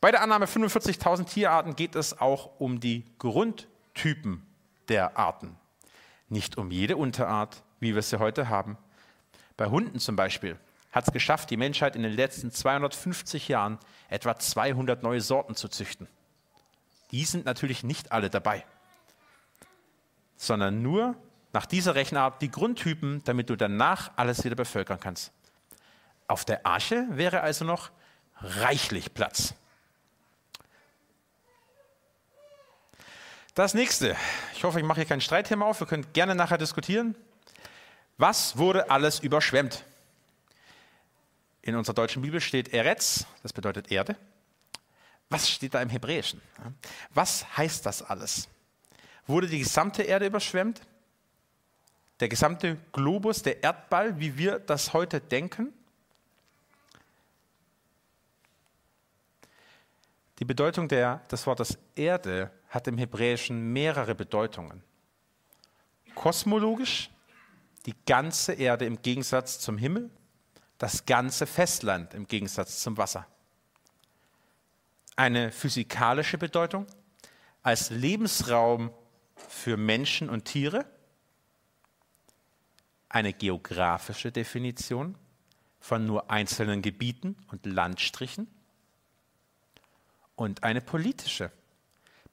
Bei 0.00 0.10
der 0.10 0.20
Annahme 0.20 0.46
45.000 0.46 1.26
Tierarten 1.26 1.76
geht 1.76 1.94
es 1.94 2.20
auch 2.20 2.60
um 2.60 2.80
die 2.80 3.04
Grundtypen 3.18 4.44
der 4.88 5.16
Arten, 5.16 5.56
nicht 6.34 6.58
um 6.58 6.70
jede 6.70 6.98
Unterart, 6.98 7.62
wie 7.80 7.94
wir 7.94 8.02
sie 8.02 8.18
heute 8.18 8.50
haben. 8.50 8.76
Bei 9.56 9.66
Hunden 9.66 10.00
zum 10.00 10.16
Beispiel 10.16 10.58
hat 10.92 11.06
es 11.06 11.12
geschafft, 11.12 11.48
die 11.50 11.56
Menschheit 11.56 11.96
in 11.96 12.02
den 12.02 12.12
letzten 12.12 12.50
250 12.50 13.48
Jahren 13.48 13.78
etwa 14.08 14.38
200 14.38 15.02
neue 15.02 15.20
Sorten 15.20 15.54
zu 15.54 15.68
züchten. 15.68 16.08
Die 17.12 17.24
sind 17.24 17.46
natürlich 17.46 17.84
nicht 17.84 18.12
alle 18.12 18.28
dabei, 18.28 18.64
sondern 20.36 20.82
nur 20.82 21.16
nach 21.52 21.66
dieser 21.66 21.94
Rechenart 21.94 22.42
die 22.42 22.50
Grundtypen, 22.50 23.22
damit 23.24 23.48
du 23.48 23.56
danach 23.56 24.10
alles 24.16 24.44
wieder 24.44 24.56
bevölkern 24.56 24.98
kannst. 24.98 25.32
Auf 26.26 26.44
der 26.44 26.66
Arche 26.66 27.06
wäre 27.10 27.42
also 27.42 27.64
noch 27.64 27.90
reichlich 28.40 29.14
Platz. 29.14 29.54
Das 33.54 33.74
nächste. 33.74 34.16
Ich 34.54 34.64
hoffe, 34.64 34.80
ich 34.80 34.84
mache 34.84 35.00
hier 35.00 35.08
kein 35.08 35.20
Streitthema 35.20 35.66
auf. 35.66 35.80
Wir 35.80 35.86
können 35.86 36.06
gerne 36.12 36.34
nachher 36.34 36.58
diskutieren. 36.58 37.14
Was 38.18 38.56
wurde 38.56 38.90
alles 38.90 39.20
überschwemmt? 39.20 39.84
In 41.62 41.76
unserer 41.76 41.94
deutschen 41.94 42.22
Bibel 42.22 42.40
steht 42.40 42.74
Eretz, 42.74 43.26
das 43.42 43.52
bedeutet 43.52 43.90
Erde. 43.90 44.16
Was 45.30 45.48
steht 45.48 45.74
da 45.74 45.80
im 45.80 45.88
Hebräischen? 45.88 46.42
Was 47.10 47.56
heißt 47.56 47.86
das 47.86 48.02
alles? 48.02 48.48
Wurde 49.26 49.46
die 49.46 49.60
gesamte 49.60 50.02
Erde 50.02 50.26
überschwemmt? 50.26 50.82
der 52.20 52.28
gesamte 52.28 52.78
Globus, 52.92 53.42
der 53.42 53.62
Erdball, 53.62 54.18
wie 54.18 54.38
wir 54.38 54.58
das 54.58 54.92
heute 54.92 55.20
denken? 55.20 55.72
Die 60.38 60.44
Bedeutung 60.44 60.88
der, 60.88 61.18
des 61.30 61.46
Wortes 61.46 61.78
Erde 61.94 62.50
hat 62.74 62.88
im 62.88 62.98
Hebräischen 62.98 63.72
mehrere 63.72 64.16
Bedeutungen. 64.16 64.82
Kosmologisch 66.16 67.08
die 67.86 67.94
ganze 68.04 68.52
Erde 68.52 68.84
im 68.84 69.00
Gegensatz 69.00 69.60
zum 69.60 69.78
Himmel, 69.78 70.10
das 70.78 71.06
ganze 71.06 71.46
Festland 71.46 72.14
im 72.14 72.26
Gegensatz 72.26 72.80
zum 72.80 72.96
Wasser. 72.96 73.26
Eine 75.14 75.52
physikalische 75.52 76.36
Bedeutung 76.36 76.86
als 77.62 77.90
Lebensraum 77.90 78.90
für 79.36 79.76
Menschen 79.76 80.28
und 80.28 80.44
Tiere, 80.44 80.84
eine 83.08 83.32
geografische 83.32 84.32
Definition 84.32 85.16
von 85.78 86.04
nur 86.06 86.28
einzelnen 86.28 86.82
Gebieten 86.82 87.36
und 87.52 87.66
Landstrichen 87.66 88.48
und 90.34 90.64
eine 90.64 90.80
politische. 90.80 91.52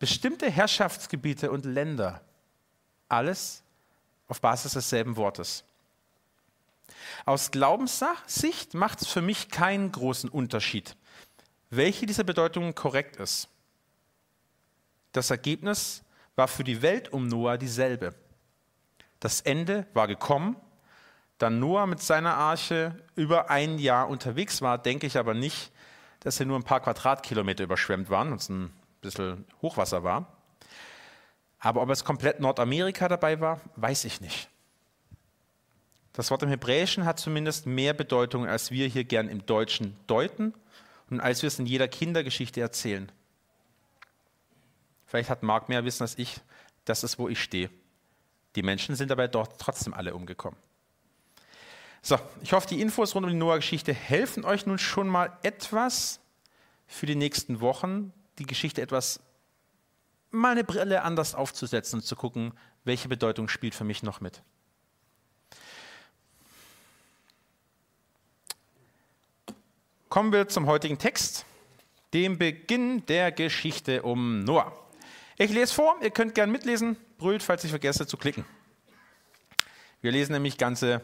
Bestimmte 0.01 0.49
Herrschaftsgebiete 0.49 1.51
und 1.51 1.63
Länder, 1.63 2.21
alles 3.07 3.61
auf 4.27 4.41
Basis 4.41 4.73
desselben 4.73 5.15
Wortes. 5.15 5.63
Aus 7.23 7.51
Glaubenssicht 7.51 8.73
macht 8.73 9.03
es 9.03 9.07
für 9.09 9.21
mich 9.21 9.49
keinen 9.49 9.91
großen 9.91 10.27
Unterschied, 10.27 10.95
welche 11.69 12.07
dieser 12.07 12.23
Bedeutungen 12.23 12.73
korrekt 12.73 13.17
ist. 13.17 13.47
Das 15.11 15.29
Ergebnis 15.29 16.01
war 16.35 16.47
für 16.47 16.63
die 16.63 16.81
Welt 16.81 17.13
um 17.13 17.27
Noah 17.27 17.59
dieselbe. 17.59 18.15
Das 19.19 19.41
Ende 19.41 19.85
war 19.93 20.07
gekommen. 20.07 20.55
Da 21.37 21.51
Noah 21.51 21.85
mit 21.85 22.01
seiner 22.01 22.33
Arche 22.33 22.97
über 23.13 23.51
ein 23.51 23.77
Jahr 23.77 24.09
unterwegs 24.09 24.63
war, 24.63 24.79
denke 24.79 25.05
ich 25.05 25.19
aber 25.19 25.35
nicht, 25.35 25.71
dass 26.21 26.39
er 26.39 26.47
nur 26.47 26.57
ein 26.57 26.63
paar 26.63 26.79
Quadratkilometer 26.79 27.65
überschwemmt 27.65 28.09
waren 28.09 28.33
es 28.33 28.49
ein 28.49 28.73
bisschen 29.01 29.45
Hochwasser 29.61 30.03
war. 30.03 30.37
Aber 31.59 31.81
ob 31.81 31.89
es 31.89 32.03
komplett 32.03 32.39
Nordamerika 32.39 33.07
dabei 33.07 33.39
war, 33.39 33.61
weiß 33.75 34.05
ich 34.05 34.21
nicht. 34.21 34.49
Das 36.13 36.29
Wort 36.31 36.43
im 36.43 36.49
Hebräischen 36.49 37.05
hat 37.05 37.19
zumindest 37.19 37.65
mehr 37.65 37.93
Bedeutung, 37.93 38.47
als 38.47 38.71
wir 38.71 38.87
hier 38.87 39.03
gern 39.03 39.29
im 39.29 39.45
Deutschen 39.45 39.95
deuten 40.07 40.53
und 41.09 41.19
als 41.19 41.41
wir 41.41 41.47
es 41.47 41.59
in 41.59 41.65
jeder 41.65 41.87
Kindergeschichte 41.87 42.59
erzählen. 42.59 43.11
Vielleicht 45.05 45.29
hat 45.29 45.43
Marc 45.43 45.69
mehr 45.69 45.85
Wissen 45.85 46.03
als 46.03 46.17
ich. 46.17 46.39
Das 46.85 47.03
ist, 47.03 47.19
wo 47.19 47.29
ich 47.29 47.41
stehe. 47.41 47.69
Die 48.55 48.63
Menschen 48.63 48.95
sind 48.95 49.11
dabei 49.11 49.27
dort 49.27 49.59
trotzdem 49.59 49.93
alle 49.93 50.13
umgekommen. 50.13 50.59
So, 52.01 52.17
ich 52.41 52.53
hoffe, 52.53 52.67
die 52.67 52.81
Infos 52.81 53.13
rund 53.13 53.25
um 53.25 53.31
die 53.31 53.37
Noah-Geschichte 53.37 53.93
helfen 53.93 54.43
euch 54.43 54.65
nun 54.65 54.79
schon 54.79 55.07
mal 55.07 55.37
etwas 55.43 56.19
für 56.87 57.05
die 57.05 57.15
nächsten 57.15 57.61
Wochen, 57.61 58.11
die 58.39 58.45
Geschichte 58.45 58.81
etwas 58.81 59.19
mal 60.31 60.51
eine 60.51 60.63
Brille 60.63 61.03
anders 61.03 61.35
aufzusetzen 61.35 61.99
und 61.99 62.05
zu 62.05 62.15
gucken, 62.15 62.53
welche 62.83 63.07
Bedeutung 63.07 63.47
spielt 63.47 63.75
für 63.75 63.83
mich 63.83 64.01
noch 64.01 64.21
mit. 64.21 64.41
Kommen 70.09 70.33
wir 70.33 70.47
zum 70.47 70.65
heutigen 70.65 70.97
Text, 70.97 71.45
dem 72.13 72.37
Beginn 72.37 73.05
der 73.05 73.31
Geschichte 73.31 74.03
um 74.03 74.43
Noah. 74.43 74.77
Ich 75.37 75.51
lese 75.51 75.73
vor, 75.73 75.95
ihr 76.01 76.11
könnt 76.11 76.35
gern 76.35 76.51
mitlesen, 76.51 76.97
brüllt, 77.17 77.43
falls 77.43 77.63
ich 77.63 77.69
vergesse 77.69 78.05
zu 78.05 78.17
klicken. 78.17 78.45
Wir 80.01 80.11
lesen 80.11 80.33
nämlich 80.33 80.57
ganze 80.57 81.01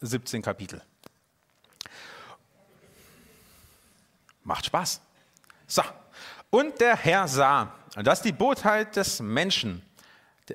17 0.00 0.42
Kapitel. 0.42 0.82
Macht 4.42 4.66
Spaß. 4.66 5.00
So, 5.66 5.82
und 6.50 6.80
der 6.80 6.96
Herr 6.96 7.28
sah, 7.28 7.74
dass 7.96 8.22
die 8.22 8.32
Botheit 8.32 8.96
des 8.96 9.20
Menschen, 9.20 9.82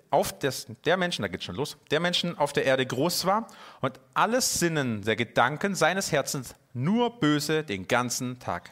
auf 0.09 0.37
des, 0.39 0.65
der 0.85 0.97
Menschen, 0.97 1.21
da 1.21 1.27
geht 1.27 1.43
schon 1.43 1.55
los, 1.55 1.77
der 1.91 1.99
Menschen 1.99 2.37
auf 2.37 2.51
der 2.53 2.65
Erde 2.65 2.85
groß 2.85 3.25
war 3.25 3.47
und 3.81 3.99
alles 4.13 4.59
Sinnen 4.59 5.03
der 5.03 5.15
Gedanken 5.15 5.75
seines 5.75 6.11
Herzens 6.11 6.55
nur 6.73 7.19
böse 7.19 7.63
den 7.63 7.87
ganzen 7.87 8.39
Tag. 8.39 8.71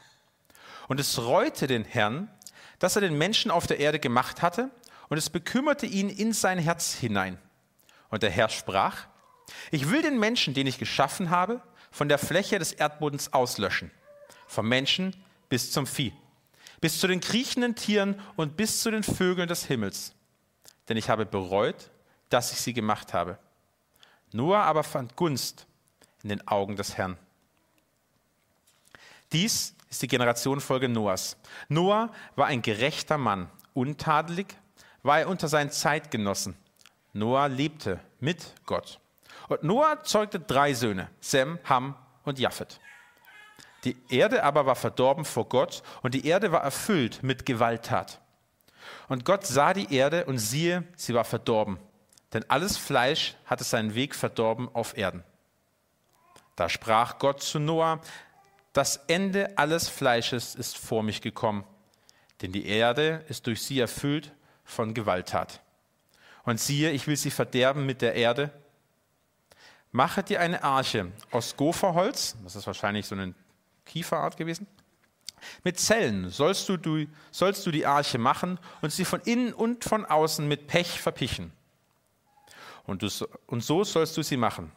Und 0.88 0.99
es 0.99 1.19
reute 1.19 1.67
den 1.67 1.86
Herrn, 1.86 2.29
das 2.79 2.95
er 2.95 3.01
den 3.01 3.17
Menschen 3.17 3.51
auf 3.51 3.67
der 3.67 3.79
Erde 3.79 3.99
gemacht 3.99 4.41
hatte, 4.41 4.71
und 5.10 5.17
es 5.17 5.29
bekümmerte 5.29 5.86
ihn 5.86 6.10
in 6.10 6.34
sein 6.34 6.57
Herz 6.57 6.93
hinein. 6.93 7.38
Und 8.10 8.23
der 8.23 8.29
Herr 8.29 8.49
sprach, 8.49 9.07
ich 9.69 9.91
will 9.91 10.01
den 10.01 10.17
Menschen, 10.17 10.53
den 10.53 10.67
ich 10.67 10.79
geschaffen 10.79 11.29
habe, 11.29 11.62
von 11.91 12.07
der 12.07 12.17
Fläche 12.17 12.57
des 12.60 12.71
Erdbodens 12.71 13.34
auslöschen, 13.34 13.91
vom 14.47 14.67
Menschen 14.67 15.15
bis 15.49 15.71
zum 15.71 15.86
Vieh, 15.86 16.13
bis 16.82 17.00
zu 17.00 17.08
den 17.08 17.22
kriechenden 17.22 17.76
Tieren 17.76 18.20
und 18.36 18.58
bis 18.58 18.82
zu 18.82 18.91
den 18.91 19.04
Vögeln 19.04 19.48
des 19.48 19.65
Himmels. 19.65 20.13
Denn 20.89 20.98
ich 20.98 21.10
habe 21.10 21.26
bereut, 21.26 21.91
dass 22.30 22.52
ich 22.52 22.60
sie 22.60 22.74
gemacht 22.74 23.13
habe. 23.13 23.38
Noah 24.32 24.63
aber 24.63 24.84
fand 24.84 25.15
Gunst 25.15 25.67
in 26.24 26.30
den 26.30 26.48
Augen 26.48 26.76
des 26.76 26.98
Herrn. 26.98 27.17
Dies 29.32 29.76
ist 29.89 30.02
die 30.02 30.08
Generationenfolge 30.08 30.89
Noahs. 30.89 31.38
Noah 31.70 32.12
war 32.36 32.48
ein 32.48 32.62
gerechter 32.62 33.17
Mann, 33.17 33.50
untadelig 33.74 34.48
war 35.04 35.20
er 35.20 35.30
unter 35.30 35.48
seinen 35.48 35.72
Zeitgenossen. 35.72 36.56
Noah 37.13 37.48
lebte 37.48 38.00
mit 38.20 38.54
Gott. 38.65 39.00
Und 39.50 39.63
Noah 39.63 40.04
zeugte 40.04 40.39
drei 40.39 40.74
Söhne, 40.74 41.10
Sem, 41.20 41.60
Ham 41.65 41.96
und 42.24 42.39
Japhet. 42.39 42.80
Die 43.84 43.98
Erde 44.10 44.44
aber 44.44 44.65
war 44.65 44.76
verdorben 44.76 45.26
vor 45.26 45.50
Gott 45.50 45.82
und 46.02 46.13
die 46.13 46.26
Erde 46.26 46.52
war 46.52 46.62
erfüllt 46.62 47.24
mit 47.24 47.46
Gewalttat. 47.46 48.20
Und 49.08 49.26
Gott 49.26 49.46
sah 49.46 49.74
die 49.74 49.94
Erde 49.94 50.26
und 50.26 50.38
siehe, 50.38 50.84
sie 50.96 51.13
war 51.13 51.26
verdorben, 51.26 51.80
denn 52.34 52.46
alles 52.50 52.78
Fleisch 52.78 53.36
hatte 53.46 53.63
seinen 53.63 53.96
Weg 53.96 54.15
verdorben 54.15 54.70
auf 54.74 54.98
Erden. 54.98 55.24
Da 56.56 56.70
sprach 56.70 57.17
Gott 57.17 57.41
zu 57.41 57.60
Noah, 57.60 58.02
das 58.74 58.98
Ende 59.08 59.58
alles 59.58 59.89
Fleisches 59.89 60.56
ist 60.56 60.78
vor 60.78 61.04
mich 61.04 61.22
gekommen, 61.22 61.65
denn 62.41 62.52
die 62.52 62.67
Erde 62.67 63.26
ist 63.28 63.48
durch 63.48 63.63
sie 63.63 63.80
erfüllt 63.80 64.32
von 64.63 64.94
Gewalttat. 64.94 65.62
Und 66.44 66.60
siehe, 66.60 66.91
ich 66.91 67.08
will 67.08 67.17
sie 67.17 67.32
verderben 67.32 67.86
mit 67.86 68.02
der 68.02 68.15
Erde. 68.15 68.52
Mache 69.91 70.24
dir 70.24 70.39
eine 70.39 70.63
Arche 70.63 71.12
aus 71.32 71.58
Gopherholz, 71.58 72.36
das 72.44 72.56
ist 72.56 72.65
wahrscheinlich 72.65 73.06
so 73.06 73.15
eine 73.15 73.34
Kieferart 73.86 74.38
gewesen. 74.38 74.67
Mit 75.63 75.80
Zellen 75.80 76.30
sollst 76.30 76.70
du, 76.70 76.78
du, 76.78 77.08
sollst 77.32 77.65
du 77.65 77.72
die 77.72 77.86
Arche 77.86 78.17
machen 78.17 78.60
und 78.82 78.91
sie 78.91 79.06
von 79.06 79.22
innen 79.22 79.54
und 79.54 79.84
von 79.84 80.06
außen 80.06 80.48
mit 80.48 80.67
Pech 80.67 81.02
verpichen. 81.02 81.52
Und, 82.86 83.02
du, 83.02 83.10
und 83.48 83.63
so 83.63 83.84
sollst 83.84 84.17
du 84.17 84.24
sie 84.24 84.38
machen. 84.38 84.72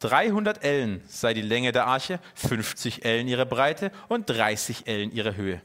300 0.00 0.64
Ellen 0.64 1.02
sei 1.08 1.34
die 1.34 1.42
Länge 1.42 1.72
der 1.72 1.86
Arche, 1.86 2.20
50 2.34 3.04
Ellen 3.04 3.28
ihre 3.28 3.44
Breite 3.44 3.92
und 4.08 4.28
30 4.30 4.86
Ellen 4.86 5.12
ihre 5.12 5.36
Höhe. 5.36 5.60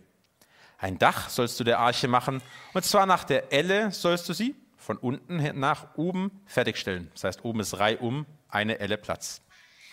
Ein 0.78 1.00
Dach 1.00 1.30
sollst 1.30 1.60
du 1.60 1.64
der 1.64 1.80
Arche 1.80 2.10
machen, 2.10 2.42
und 2.74 2.84
zwar 2.84 3.06
nach 3.06 3.24
der 3.24 3.54
Elle 3.54 3.92
sollst 3.92 4.28
du 4.28 4.34
sie 4.34 4.56
von 4.78 4.98
unten 4.98 5.58
nach 5.58 5.96
oben 5.96 6.32
fertigstellen. 6.46 7.10
Das 7.14 7.24
heißt, 7.24 7.46
oben 7.46 7.62
ist 7.62 7.80
reihum 7.80 8.26
eine 8.50 8.80
Elle 8.80 8.98
Platz. 8.98 9.42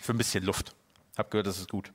Für 0.01 0.13
ein 0.13 0.17
bisschen 0.17 0.43
Luft. 0.43 0.75
Hab 1.17 1.31
gehört, 1.31 1.47
das 1.47 1.57
ist 1.57 1.69
gut. 1.69 1.93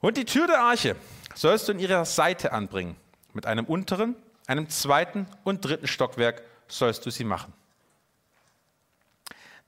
Und 0.00 0.16
die 0.16 0.24
Tür 0.24 0.46
der 0.46 0.60
Arche 0.60 0.96
sollst 1.34 1.68
du 1.68 1.72
in 1.72 1.78
ihrer 1.78 2.04
Seite 2.04 2.52
anbringen. 2.52 2.96
Mit 3.32 3.46
einem 3.46 3.64
unteren, 3.66 4.16
einem 4.46 4.68
zweiten 4.68 5.26
und 5.44 5.64
dritten 5.64 5.86
Stockwerk 5.86 6.42
sollst 6.68 7.06
du 7.06 7.10
sie 7.10 7.24
machen. 7.24 7.52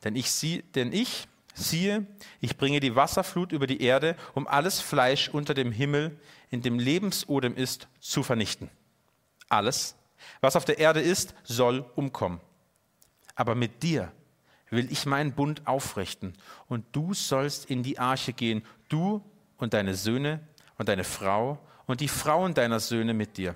Denn 0.05 0.17
ich, 0.17 0.31
sie, 0.33 0.63
denn 0.75 0.93
ich 0.93 1.29
Siehe, 1.55 2.07
ich 2.41 2.57
bringe 2.57 2.81
die 2.81 2.97
Wasserflut 2.97 3.53
über 3.53 3.67
die 3.67 3.83
Erde, 3.83 4.17
um 4.35 4.47
alles 4.47 4.81
Fleisch 4.81 5.29
unter 5.29 5.53
dem 5.53 5.71
Himmel, 5.71 6.19
in 6.51 6.63
dem 6.63 6.79
Lebensodem 6.79 7.55
ist, 7.57 7.89
zu 8.01 8.23
vernichten. 8.23 8.71
Alles, 9.49 9.95
was 10.41 10.57
auf 10.57 10.65
der 10.65 10.79
Erde 10.79 11.01
ist, 11.01 11.35
soll 11.45 11.85
umkommen. 11.95 12.41
Aber 13.35 13.55
mit 13.55 13.83
dir 13.83 14.11
will 14.71 14.91
ich 14.91 15.05
meinen 15.05 15.33
Bund 15.33 15.67
aufrichten, 15.67 16.35
und 16.69 16.87
du 16.93 17.13
sollst 17.13 17.67
in 17.67 17.83
die 17.83 17.99
Arche 17.99 18.33
gehen, 18.33 18.65
du 18.89 19.23
und 19.63 19.75
deine 19.75 19.95
Söhne 19.95 20.41
und 20.77 20.89
deine 20.89 21.05
Frau 21.05 21.59
und 21.87 22.01
die 22.01 22.09
Frauen 22.09 22.55
deiner 22.55 22.81
Söhne 22.81 23.15
mit 23.15 23.37
dir. 23.37 23.55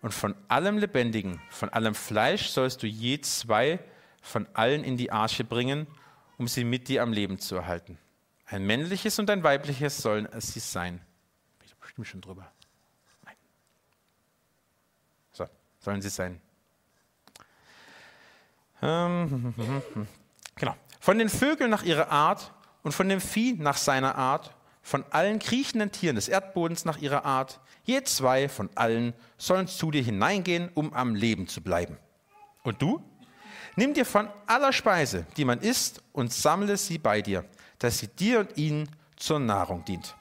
Und 0.00 0.12
von 0.12 0.34
allem 0.48 0.78
Lebendigen, 0.78 1.40
von 1.50 1.68
allem 1.68 1.94
Fleisch 1.94 2.48
sollst 2.48 2.82
du 2.82 2.86
je 2.86 3.20
zwei 3.20 3.78
von 4.22 4.46
allen 4.54 4.84
in 4.84 4.96
die 4.96 5.12
Arche 5.12 5.44
bringen, 5.44 5.86
um 6.38 6.48
sie 6.48 6.64
mit 6.64 6.88
dir 6.88 7.02
am 7.02 7.12
Leben 7.12 7.38
zu 7.38 7.56
erhalten. 7.56 7.98
Ein 8.46 8.66
männliches 8.66 9.18
und 9.18 9.30
ein 9.30 9.42
weibliches 9.42 9.98
sollen 9.98 10.26
es 10.26 10.52
sie 10.52 10.60
sein. 10.60 11.00
Ich 11.64 11.74
bestimmt 11.76 12.06
schon 12.06 12.20
drüber. 12.20 12.50
Nein. 13.22 13.34
So, 15.32 15.46
sollen 15.78 16.02
sie 16.02 16.10
sein. 16.10 16.40
Ähm, 18.82 19.54
genau. 20.54 20.76
Von 21.00 21.18
den 21.18 21.28
Vögeln 21.28 21.70
nach 21.70 21.82
ihrer 21.82 22.10
Art 22.10 22.52
und 22.82 22.92
von 22.92 23.08
dem 23.08 23.20
Vieh 23.20 23.54
nach 23.54 23.76
seiner 23.76 24.14
Art, 24.14 24.53
von 24.84 25.02
allen 25.10 25.38
kriechenden 25.38 25.90
Tieren 25.90 26.14
des 26.14 26.28
Erdbodens 26.28 26.84
nach 26.84 26.98
ihrer 26.98 27.24
Art, 27.24 27.58
je 27.84 28.04
zwei 28.04 28.50
von 28.50 28.68
allen 28.74 29.14
sollen 29.38 29.66
zu 29.66 29.90
dir 29.90 30.02
hineingehen, 30.02 30.70
um 30.74 30.92
am 30.92 31.14
Leben 31.14 31.48
zu 31.48 31.62
bleiben. 31.62 31.96
Und 32.62 32.82
du? 32.82 33.02
Nimm 33.76 33.94
dir 33.94 34.04
von 34.04 34.28
aller 34.46 34.72
Speise, 34.72 35.26
die 35.38 35.46
man 35.46 35.58
isst, 35.60 36.02
und 36.12 36.32
sammle 36.32 36.76
sie 36.76 36.98
bei 36.98 37.22
dir, 37.22 37.46
dass 37.78 37.98
sie 37.98 38.08
dir 38.08 38.40
und 38.40 38.56
ihnen 38.58 38.88
zur 39.16 39.40
Nahrung 39.40 39.84
dient. 39.86 40.14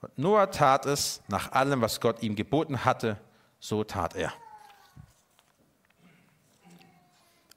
Und 0.00 0.18
Noah 0.18 0.50
tat 0.50 0.84
es 0.84 1.22
nach 1.28 1.52
allem, 1.52 1.80
was 1.80 2.00
Gott 2.00 2.20
ihm 2.20 2.34
geboten 2.34 2.84
hatte, 2.84 3.16
so 3.60 3.84
tat 3.84 4.16
er. 4.16 4.32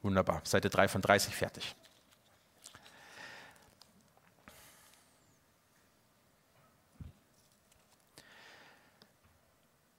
Wunderbar, 0.02 0.40
Seite 0.44 0.70
3 0.70 0.86
von 0.86 1.02
30 1.02 1.34
fertig. 1.34 1.74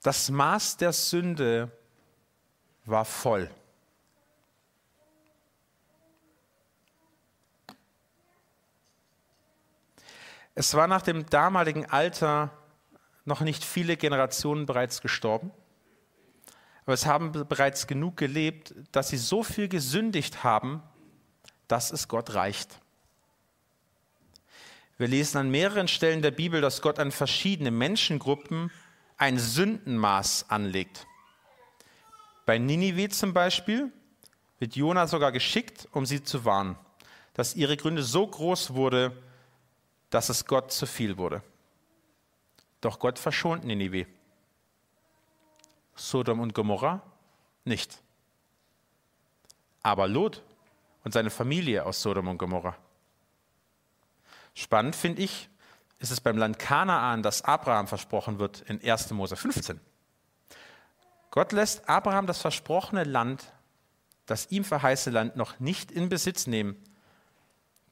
Das 0.03 0.29
Maß 0.29 0.75
der 0.77 0.91
Sünde 0.91 1.71
war 2.85 3.05
voll. 3.05 3.49
Es 10.55 10.73
war 10.75 10.87
nach 10.87 11.01
dem 11.01 11.25
damaligen 11.27 11.85
Alter 11.85 12.51
noch 13.23 13.39
nicht 13.39 13.63
viele 13.63 13.95
Generationen 13.95 14.65
bereits 14.65 15.01
gestorben, 15.01 15.51
aber 16.83 16.93
es 16.93 17.05
haben 17.05 17.31
bereits 17.31 17.87
genug 17.87 18.17
gelebt, 18.17 18.75
dass 18.91 19.07
sie 19.07 19.17
so 19.17 19.41
viel 19.41 19.69
gesündigt 19.69 20.43
haben, 20.43 20.83
dass 21.69 21.91
es 21.91 22.09
Gott 22.09 22.33
reicht. 22.33 22.77
Wir 24.97 25.07
lesen 25.07 25.37
an 25.37 25.49
mehreren 25.49 25.87
Stellen 25.87 26.21
der 26.21 26.31
Bibel, 26.31 26.59
dass 26.59 26.81
Gott 26.81 26.99
an 26.99 27.11
verschiedene 27.11 27.71
Menschengruppen 27.71 28.69
ein 29.17 29.37
Sündenmaß 29.37 30.49
anlegt. 30.49 31.07
Bei 32.45 32.57
Ninive 32.57 33.09
zum 33.09 33.33
Beispiel 33.33 33.91
wird 34.59 34.75
Jona 34.75 35.07
sogar 35.07 35.31
geschickt, 35.31 35.87
um 35.91 36.05
sie 36.05 36.23
zu 36.23 36.45
warnen, 36.45 36.77
dass 37.33 37.55
ihre 37.55 37.77
Gründe 37.77 38.03
so 38.03 38.27
groß 38.27 38.73
wurde, 38.73 39.15
dass 40.09 40.29
es 40.29 40.45
Gott 40.45 40.71
zu 40.71 40.85
viel 40.85 41.17
wurde. 41.17 41.41
Doch 42.81 42.99
Gott 42.99 43.17
verschont 43.17 43.63
Ninive. 43.63 44.05
Sodom 45.95 46.39
und 46.39 46.53
Gomorra 46.53 47.01
nicht. 47.63 48.01
Aber 49.81 50.07
Lot 50.07 50.43
und 51.03 51.13
seine 51.13 51.29
Familie 51.29 51.85
aus 51.85 52.01
Sodom 52.01 52.27
und 52.27 52.37
Gomorra. 52.37 52.75
Spannend 54.53 54.95
finde 54.95 55.21
ich, 55.21 55.49
ist 56.03 56.11
es 56.11 56.19
beim 56.19 56.37
Land 56.37 56.59
Kanaan, 56.59 57.23
das 57.23 57.43
Abraham 57.43 57.87
versprochen 57.87 58.37
wird 58.37 58.59
in 58.63 58.83
1. 58.83 59.11
Mose 59.11 59.37
15. 59.37 59.79
Gott 61.31 61.53
lässt 61.53 61.87
Abraham 61.87 62.27
das 62.27 62.41
versprochene 62.41 63.05
Land, 63.05 63.53
das 64.25 64.51
ihm 64.51 64.65
verheißene 64.65 65.13
Land, 65.13 65.37
noch 65.37 65.61
nicht 65.61 65.91
in 65.91 66.09
Besitz 66.09 66.45
nehmen, 66.45 66.75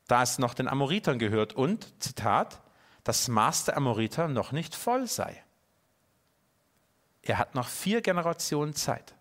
da 0.07 0.23
es 0.23 0.39
noch 0.39 0.53
den 0.53 0.67
Amoritern 0.67 1.19
gehört 1.19 1.53
und, 1.53 2.03
Zitat, 2.03 2.61
das 3.05 3.29
Maß 3.29 3.63
der 3.63 3.77
Amoriter 3.77 4.27
noch 4.27 4.51
nicht 4.51 4.75
voll 4.75 5.07
sei. 5.07 5.41
Er 7.21 7.37
hat 7.37 7.55
noch 7.55 7.69
vier 7.69 8.01
Generationen 8.01 8.75
Zeit. 8.75 9.15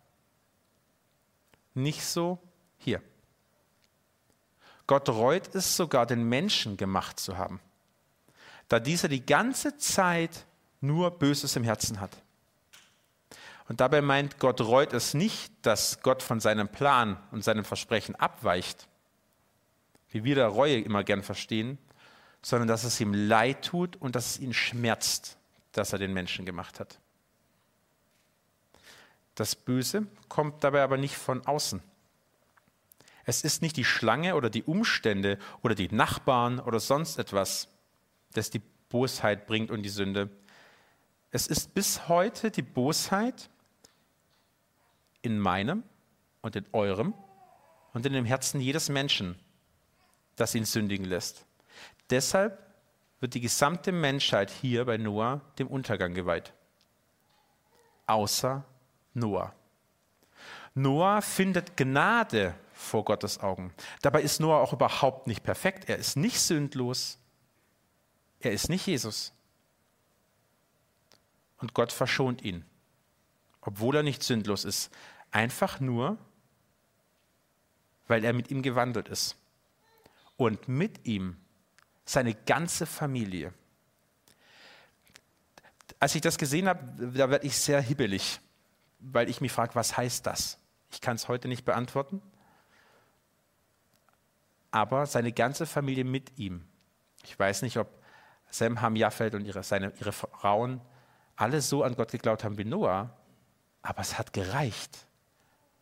Nicht 1.75 2.05
so 2.05 2.43
hier. 2.77 3.01
Gott 4.89 5.09
reut 5.09 5.55
es 5.55 5.77
sogar, 5.77 6.07
den 6.07 6.25
Menschen 6.25 6.77
gemacht 6.77 7.21
zu 7.21 7.39
haben, 7.39 7.61
da 8.71 8.79
dieser 8.79 9.09
die 9.09 9.27
ganze 9.27 9.77
Zeit 9.77 10.47
nur 10.81 11.11
Böses 11.11 11.57
im 11.57 11.65
Herzen 11.65 12.01
hat. 12.01 12.17
Und 13.69 13.81
dabei 13.81 14.01
meint 14.01 14.39
Gott 14.39 14.61
reut 14.61 14.93
es 14.93 15.13
nicht, 15.13 15.53
dass 15.63 16.03
Gott 16.03 16.23
von 16.23 16.39
seinem 16.41 16.69
Plan 16.69 17.19
und 17.33 17.43
seinem 17.43 17.65
Versprechen 17.65 18.15
abweicht, 18.15 18.89
wie 20.11 20.23
wir 20.23 20.37
der 20.37 20.47
Reue 20.47 20.81
immer 20.81 21.03
gern 21.03 21.25
verstehen, 21.25 21.79
sondern 22.43 22.69
dass 22.69 22.85
es 22.85 23.01
ihm 23.01 23.13
leid 23.13 23.65
tut 23.65 23.97
und 23.97 24.15
dass 24.15 24.31
es 24.31 24.39
ihn 24.39 24.55
schmerzt, 24.55 25.37
dass 25.73 25.93
er 25.93 25.99
den 25.99 26.13
Menschen 26.13 26.47
gemacht 26.47 26.79
hat. 26.79 27.01
Das 29.35 29.57
Böse 29.57 30.07
kommt 30.29 30.63
dabei 30.63 30.83
aber 30.83 30.97
nicht 30.97 31.17
von 31.17 31.45
außen. 31.45 31.83
Es 33.25 33.43
ist 33.43 33.63
nicht 33.63 33.77
die 33.77 33.85
Schlange 33.85 34.37
oder 34.37 34.49
die 34.49 34.63
Umstände 34.63 35.39
oder 35.61 35.75
die 35.75 35.89
Nachbarn 35.89 36.61
oder 36.61 36.79
sonst 36.79 37.19
etwas, 37.19 37.69
das 38.33 38.51
die 38.51 38.63
Bosheit 38.89 39.47
bringt 39.47 39.71
und 39.71 39.83
die 39.83 39.89
Sünde. 39.89 40.31
Es 41.31 41.47
ist 41.47 41.75
bis 41.75 42.09
heute 42.09 42.51
die 42.51 42.63
Bosheit 42.63 43.51
in 45.23 45.39
meinem 45.39 45.83
und 46.43 46.57
in 46.57 46.67
eurem 46.73 47.15
und 47.93 48.07
in 48.07 48.13
dem 48.13 48.25
Herzen 48.25 48.61
jedes 48.61 48.89
Menschen, 48.89 49.39
das 50.37 50.55
ihn 50.55 50.65
sündigen 50.65 51.05
lässt. 51.05 51.45
Deshalb 52.11 52.59
wird 53.21 53.35
die 53.35 53.41
gesamte 53.41 53.93
Menschheit 53.93 54.51
hier 54.51 54.85
bei 54.87 54.97
Noah 54.97 55.41
dem 55.59 55.69
Untergang 55.69 56.15
geweiht. 56.15 56.53
Außer 58.07 58.65
Noah. 59.15 59.55
Noah 60.75 61.21
findet 61.21 61.77
Gnade 61.77 62.55
vor 62.73 63.05
Gottes 63.05 63.39
Augen. 63.39 63.73
Dabei 64.03 64.23
ist 64.23 64.41
Noah 64.41 64.61
auch 64.61 64.73
überhaupt 64.73 65.27
nicht 65.27 65.43
perfekt. 65.43 65.89
Er 65.89 65.97
ist 65.97 66.17
nicht 66.17 66.41
sündlos. 66.41 67.20
Er 68.41 68.53
ist 68.53 68.69
nicht 68.69 68.87
Jesus. 68.87 69.33
Und 71.59 71.75
Gott 71.75 71.93
verschont 71.93 72.43
ihn, 72.43 72.65
obwohl 73.61 73.97
er 73.97 74.03
nicht 74.03 74.23
sündlos 74.23 74.65
ist. 74.65 74.91
Einfach 75.31 75.79
nur, 75.79 76.19
weil 78.09 78.25
er 78.25 78.33
mit 78.33 78.51
ihm 78.51 78.63
gewandelt 78.63 79.09
ist 79.09 79.37
und 80.37 80.69
mit 80.69 81.07
ihm 81.07 81.37
seine 82.05 82.35
ganze 82.35 82.87
Familie. 82.87 83.53
Als 85.99 86.15
ich 86.15 86.23
das 86.23 86.39
gesehen 86.39 86.67
habe, 86.67 87.13
da 87.13 87.29
werde 87.31 87.47
ich 87.47 87.57
sehr 87.59 87.81
hibbelig, 87.81 88.41
weil 89.01 89.29
ich 89.29 89.43
mich 89.43 89.53
frage, 89.53 89.75
was 89.75 89.97
heißt 89.97 90.27
das? 90.27 90.59
Ich 90.91 91.01
kann 91.01 91.17
es 91.17 91.29
heute 91.29 91.47
nicht 91.47 91.65
beantworten. 91.65 92.23
Aber 94.71 95.05
seine 95.07 95.31
ganze 95.31 95.67
Familie 95.67 96.05
mit 96.05 96.39
ihm. 96.39 96.65
Ich 97.23 97.39
weiß 97.39 97.63
nicht, 97.63 97.77
ob 97.77 98.00
Sam 98.51 98.81
Ham 98.81 98.97
Jaffeld 98.97 99.35
und 99.35 99.45
ihre, 99.45 99.63
seine, 99.63 99.93
ihre 99.99 100.13
Frauen 100.13 100.81
alle 101.37 101.61
so 101.63 101.83
an 101.83 101.95
Gott 101.95 102.11
geglaubt 102.11 102.45
haben 102.45 102.59
wie 102.59 102.65
Noah, 102.65 103.17
aber 103.83 104.01
es 104.01 104.19
hat 104.19 104.33
gereicht, 104.33 105.07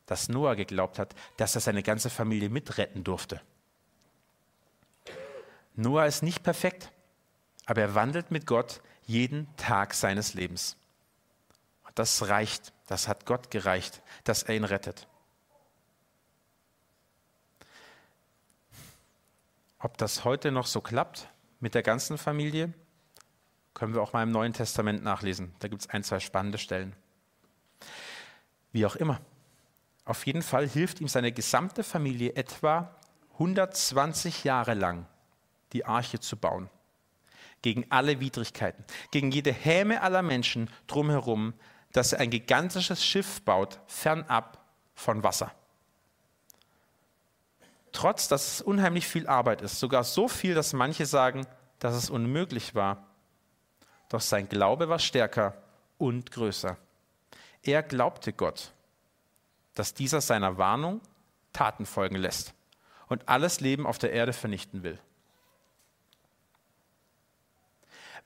dass 0.07 0.29
Noah 0.29 0.55
geglaubt 0.55 0.99
hat, 0.99 1.15
dass 1.37 1.55
er 1.55 1.61
seine 1.61 1.83
ganze 1.83 2.11
Familie 2.11 2.49
mitretten 2.49 3.03
durfte. 3.03 3.41
Noah 5.75 6.07
ist 6.07 6.23
nicht 6.23 6.43
perfekt, 6.43 6.93
aber 7.67 7.83
er 7.83 7.95
wandelt 7.95 8.31
mit 8.31 8.47
Gott 8.47 8.81
jeden 9.05 9.55
Tag 9.57 9.95
seines 9.95 10.35
Lebens. 10.35 10.77
Und 11.87 11.99
das 11.99 12.29
reicht, 12.29 12.73
das 12.87 13.09
hat 13.09 13.27
Gott 13.27 13.51
gereicht, 13.51 14.03
dass 14.25 14.43
er 14.43 14.55
ihn 14.55 14.65
rettet. 14.65 15.09
Ob 19.79 19.97
das 19.99 20.25
heute 20.25 20.51
noch 20.51 20.67
so 20.67 20.81
klappt 20.81 21.29
mit 21.61 21.75
der 21.75 21.83
ganzen 21.83 22.19
Familie, 22.19 22.73
können 23.75 23.95
wir 23.95 24.03
auch 24.03 24.13
mal 24.13 24.23
im 24.23 24.31
Neuen 24.31 24.53
Testament 24.53 25.03
nachlesen. 25.03 25.55
Da 25.61 25.69
gibt 25.69 25.83
es 25.83 25.91
ein, 25.91 26.03
zwei 26.03 26.21
spannende 26.21 26.59
Stellen. 26.59 26.95
Wie 28.73 28.85
auch 28.85 28.97
immer. 28.97 29.21
Auf 30.05 30.27
jeden 30.27 30.43
Fall 30.43 30.69
hilft 30.69 31.01
ihm 31.01 31.09
seine 31.09 31.33
gesamte 31.33 31.85
Familie 31.85 32.35
etwa 32.35 32.97
120 33.35 34.45
Jahre 34.45 34.75
lang 34.75 35.07
die 35.73 35.85
Arche 35.85 36.19
zu 36.19 36.37
bauen. 36.37 36.71
Gegen 37.63 37.87
alle 37.91 38.21
Widrigkeiten, 38.21 38.85
gegen 39.11 39.31
jede 39.31 39.53
Häme 39.53 40.01
aller 40.01 40.23
Menschen 40.23 40.71
drumherum, 40.87 41.55
dass 41.93 42.13
er 42.13 42.21
ein 42.21 42.31
gigantisches 42.31 43.05
Schiff 43.05 43.43
baut, 43.43 43.81
fernab 43.87 44.65
von 44.95 45.23
Wasser. 45.23 45.53
Trotz, 47.93 48.29
dass 48.29 48.55
es 48.55 48.61
unheimlich 48.61 49.07
viel 49.07 49.27
Arbeit 49.27 49.63
ist, 49.63 49.81
sogar 49.81 50.05
so 50.05 50.29
viel, 50.29 50.55
dass 50.55 50.73
manche 50.73 51.07
sagen, 51.07 51.47
dass 51.79 51.95
es 51.95 52.11
unmöglich 52.11 52.75
war. 52.75 53.07
Doch 54.09 54.21
sein 54.21 54.49
Glaube 54.49 54.89
war 54.89 54.99
stärker 54.99 55.55
und 55.97 56.31
größer. 56.31 56.77
Er 57.63 57.83
glaubte 57.83 58.33
Gott, 58.33 58.73
dass 59.75 59.95
dieser 59.95 60.21
seiner 60.21 60.59
Warnung 60.59 61.01
Taten 61.53 61.87
folgen 61.87 62.17
lässt 62.17 62.55
und 63.09 63.29
alles 63.29 63.61
Leben 63.61 63.87
auf 63.87 63.99
der 63.99 64.13
Erde 64.13 64.33
vernichten 64.33 64.83
will. 64.83 64.99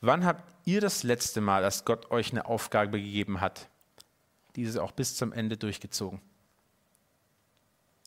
Wann 0.01 0.25
habt 0.25 0.53
ihr 0.65 0.81
das 0.81 1.05
letzte 1.05 1.41
Mal, 1.41 1.65
als 1.65 1.85
Gott 1.85 2.11
euch 2.11 2.33
eine 2.33 2.47
Aufgabe 2.47 3.01
gegeben 3.01 3.41
hat, 3.41 3.69
diese 4.57 4.83
auch 4.83 4.93
bis 4.93 5.17
zum 5.17 5.33
Ende 5.33 5.57
durchgezogen? 5.57 6.21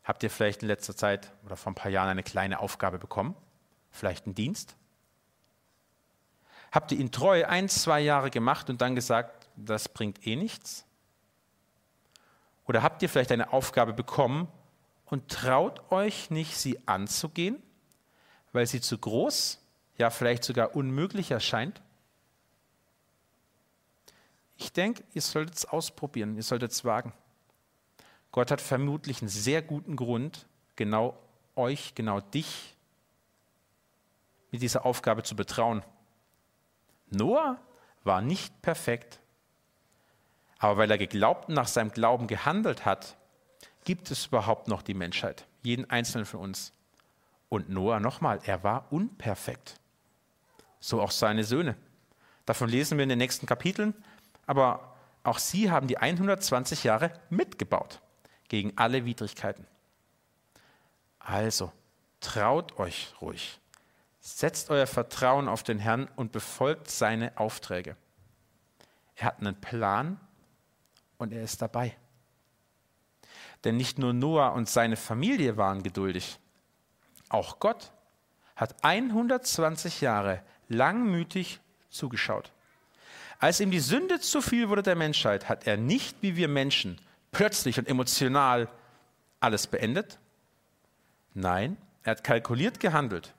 Habt 0.06 0.22
ihr 0.22 0.30
vielleicht 0.30 0.62
in 0.62 0.68
letzter 0.68 0.96
Zeit 0.96 1.32
oder 1.44 1.56
vor 1.56 1.72
ein 1.72 1.74
paar 1.74 1.90
Jahren 1.90 2.08
eine 2.08 2.22
kleine 2.22 2.60
Aufgabe 2.60 2.96
bekommen? 2.96 3.34
Vielleicht 3.90 4.26
einen 4.26 4.36
Dienst? 4.36 4.76
Habt 6.70 6.92
ihr 6.92 6.98
ihn 7.00 7.10
treu 7.10 7.44
ein, 7.44 7.68
zwei 7.68 8.00
Jahre 8.00 8.30
gemacht 8.30 8.70
und 8.70 8.80
dann 8.80 8.94
gesagt, 8.94 9.48
das 9.56 9.88
bringt 9.88 10.24
eh 10.24 10.36
nichts? 10.36 10.84
Oder 12.66 12.84
habt 12.84 13.02
ihr 13.02 13.08
vielleicht 13.08 13.32
eine 13.32 13.52
Aufgabe 13.52 13.92
bekommen 13.92 14.46
und 15.06 15.28
traut 15.28 15.90
euch 15.90 16.30
nicht, 16.30 16.56
sie 16.56 16.86
anzugehen, 16.86 17.60
weil 18.52 18.66
sie 18.66 18.80
zu 18.80 18.98
groß, 18.98 19.60
ja 19.98 20.10
vielleicht 20.10 20.44
sogar 20.44 20.76
unmöglich 20.76 21.32
erscheint? 21.32 21.82
Ich 24.56 24.72
denke, 24.72 25.02
ihr 25.14 25.22
solltet 25.22 25.56
es 25.56 25.64
ausprobieren, 25.64 26.36
ihr 26.36 26.44
solltet 26.44 26.70
es 26.70 26.84
wagen. 26.84 27.12
Gott 28.36 28.50
hat 28.50 28.60
vermutlich 28.60 29.22
einen 29.22 29.30
sehr 29.30 29.62
guten 29.62 29.96
Grund, 29.96 30.44
genau 30.76 31.18
euch, 31.54 31.94
genau 31.94 32.20
dich 32.20 32.76
mit 34.50 34.60
dieser 34.60 34.84
Aufgabe 34.84 35.22
zu 35.22 35.34
betrauen. 35.34 35.82
Noah 37.08 37.56
war 38.04 38.20
nicht 38.20 38.60
perfekt, 38.60 39.20
aber 40.58 40.76
weil 40.76 40.90
er 40.90 40.98
geglaubt 40.98 41.48
und 41.48 41.54
nach 41.54 41.66
seinem 41.66 41.92
Glauben 41.92 42.26
gehandelt 42.26 42.84
hat, 42.84 43.16
gibt 43.84 44.10
es 44.10 44.26
überhaupt 44.26 44.68
noch 44.68 44.82
die 44.82 44.92
Menschheit, 44.92 45.46
jeden 45.62 45.88
einzelnen 45.88 46.26
von 46.26 46.40
uns. 46.40 46.74
Und 47.48 47.70
Noah 47.70 48.00
nochmal, 48.00 48.40
er 48.44 48.62
war 48.62 48.92
unperfekt. 48.92 49.80
So 50.78 51.00
auch 51.00 51.10
seine 51.10 51.44
Söhne. 51.44 51.74
Davon 52.44 52.68
lesen 52.68 52.98
wir 52.98 53.04
in 53.04 53.08
den 53.08 53.16
nächsten 53.16 53.46
Kapiteln. 53.46 53.94
Aber 54.44 54.94
auch 55.24 55.38
sie 55.38 55.70
haben 55.70 55.86
die 55.86 55.96
120 55.96 56.84
Jahre 56.84 57.18
mitgebaut 57.30 58.02
gegen 58.48 58.72
alle 58.76 59.04
Widrigkeiten. 59.04 59.66
Also, 61.18 61.72
traut 62.20 62.78
euch 62.78 63.14
ruhig. 63.20 63.60
Setzt 64.20 64.70
euer 64.70 64.86
Vertrauen 64.86 65.48
auf 65.48 65.62
den 65.62 65.78
Herrn 65.78 66.08
und 66.16 66.32
befolgt 66.32 66.90
seine 66.90 67.36
Aufträge. 67.38 67.96
Er 69.16 69.26
hat 69.26 69.40
einen 69.40 69.60
Plan 69.60 70.20
und 71.18 71.32
er 71.32 71.42
ist 71.42 71.62
dabei. 71.62 71.96
Denn 73.64 73.76
nicht 73.76 73.98
nur 73.98 74.12
Noah 74.12 74.52
und 74.52 74.68
seine 74.68 74.96
Familie 74.96 75.56
waren 75.56 75.82
geduldig, 75.82 76.38
auch 77.28 77.58
Gott 77.58 77.92
hat 78.54 78.84
120 78.84 80.00
Jahre 80.00 80.42
langmütig 80.68 81.60
zugeschaut. 81.90 82.52
Als 83.38 83.60
ihm 83.60 83.70
die 83.70 83.80
Sünde 83.80 84.20
zu 84.20 84.40
viel 84.40 84.68
wurde 84.68 84.82
der 84.82 84.96
Menschheit, 84.96 85.48
hat 85.48 85.66
er 85.66 85.76
nicht 85.76 86.16
wie 86.22 86.36
wir 86.36 86.48
Menschen 86.48 86.98
plötzlich 87.36 87.78
und 87.78 87.86
emotional 87.86 88.66
alles 89.40 89.66
beendet. 89.66 90.18
Nein, 91.34 91.76
er 92.02 92.12
hat 92.12 92.24
kalkuliert 92.24 92.80
gehandelt. 92.80 93.34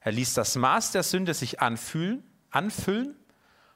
Er 0.00 0.12
ließ 0.12 0.32
das 0.32 0.56
Maß 0.56 0.92
der 0.92 1.02
Sünde 1.02 1.34
sich 1.34 1.60
anfühlen, 1.60 2.24
anfüllen, 2.50 3.14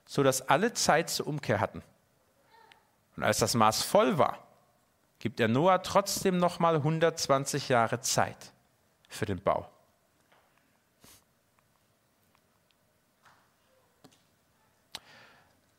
sodass 0.07 0.41
alle 0.49 0.73
Zeit 0.73 1.11
zur 1.11 1.27
Umkehr 1.27 1.61
hatten. 1.61 1.83
Und 3.17 3.25
als 3.25 3.41
das 3.41 3.55
Maß 3.55 3.83
voll 3.83 4.17
war, 4.17 4.39
gibt 5.19 5.39
er 5.39 5.49
Noah 5.49 5.83
trotzdem 5.83 6.39
nochmal 6.39 6.77
120 6.77 7.69
Jahre 7.69 8.01
Zeit 8.01 8.55
für 9.11 9.27
den 9.27 9.43
Bau. 9.43 9.71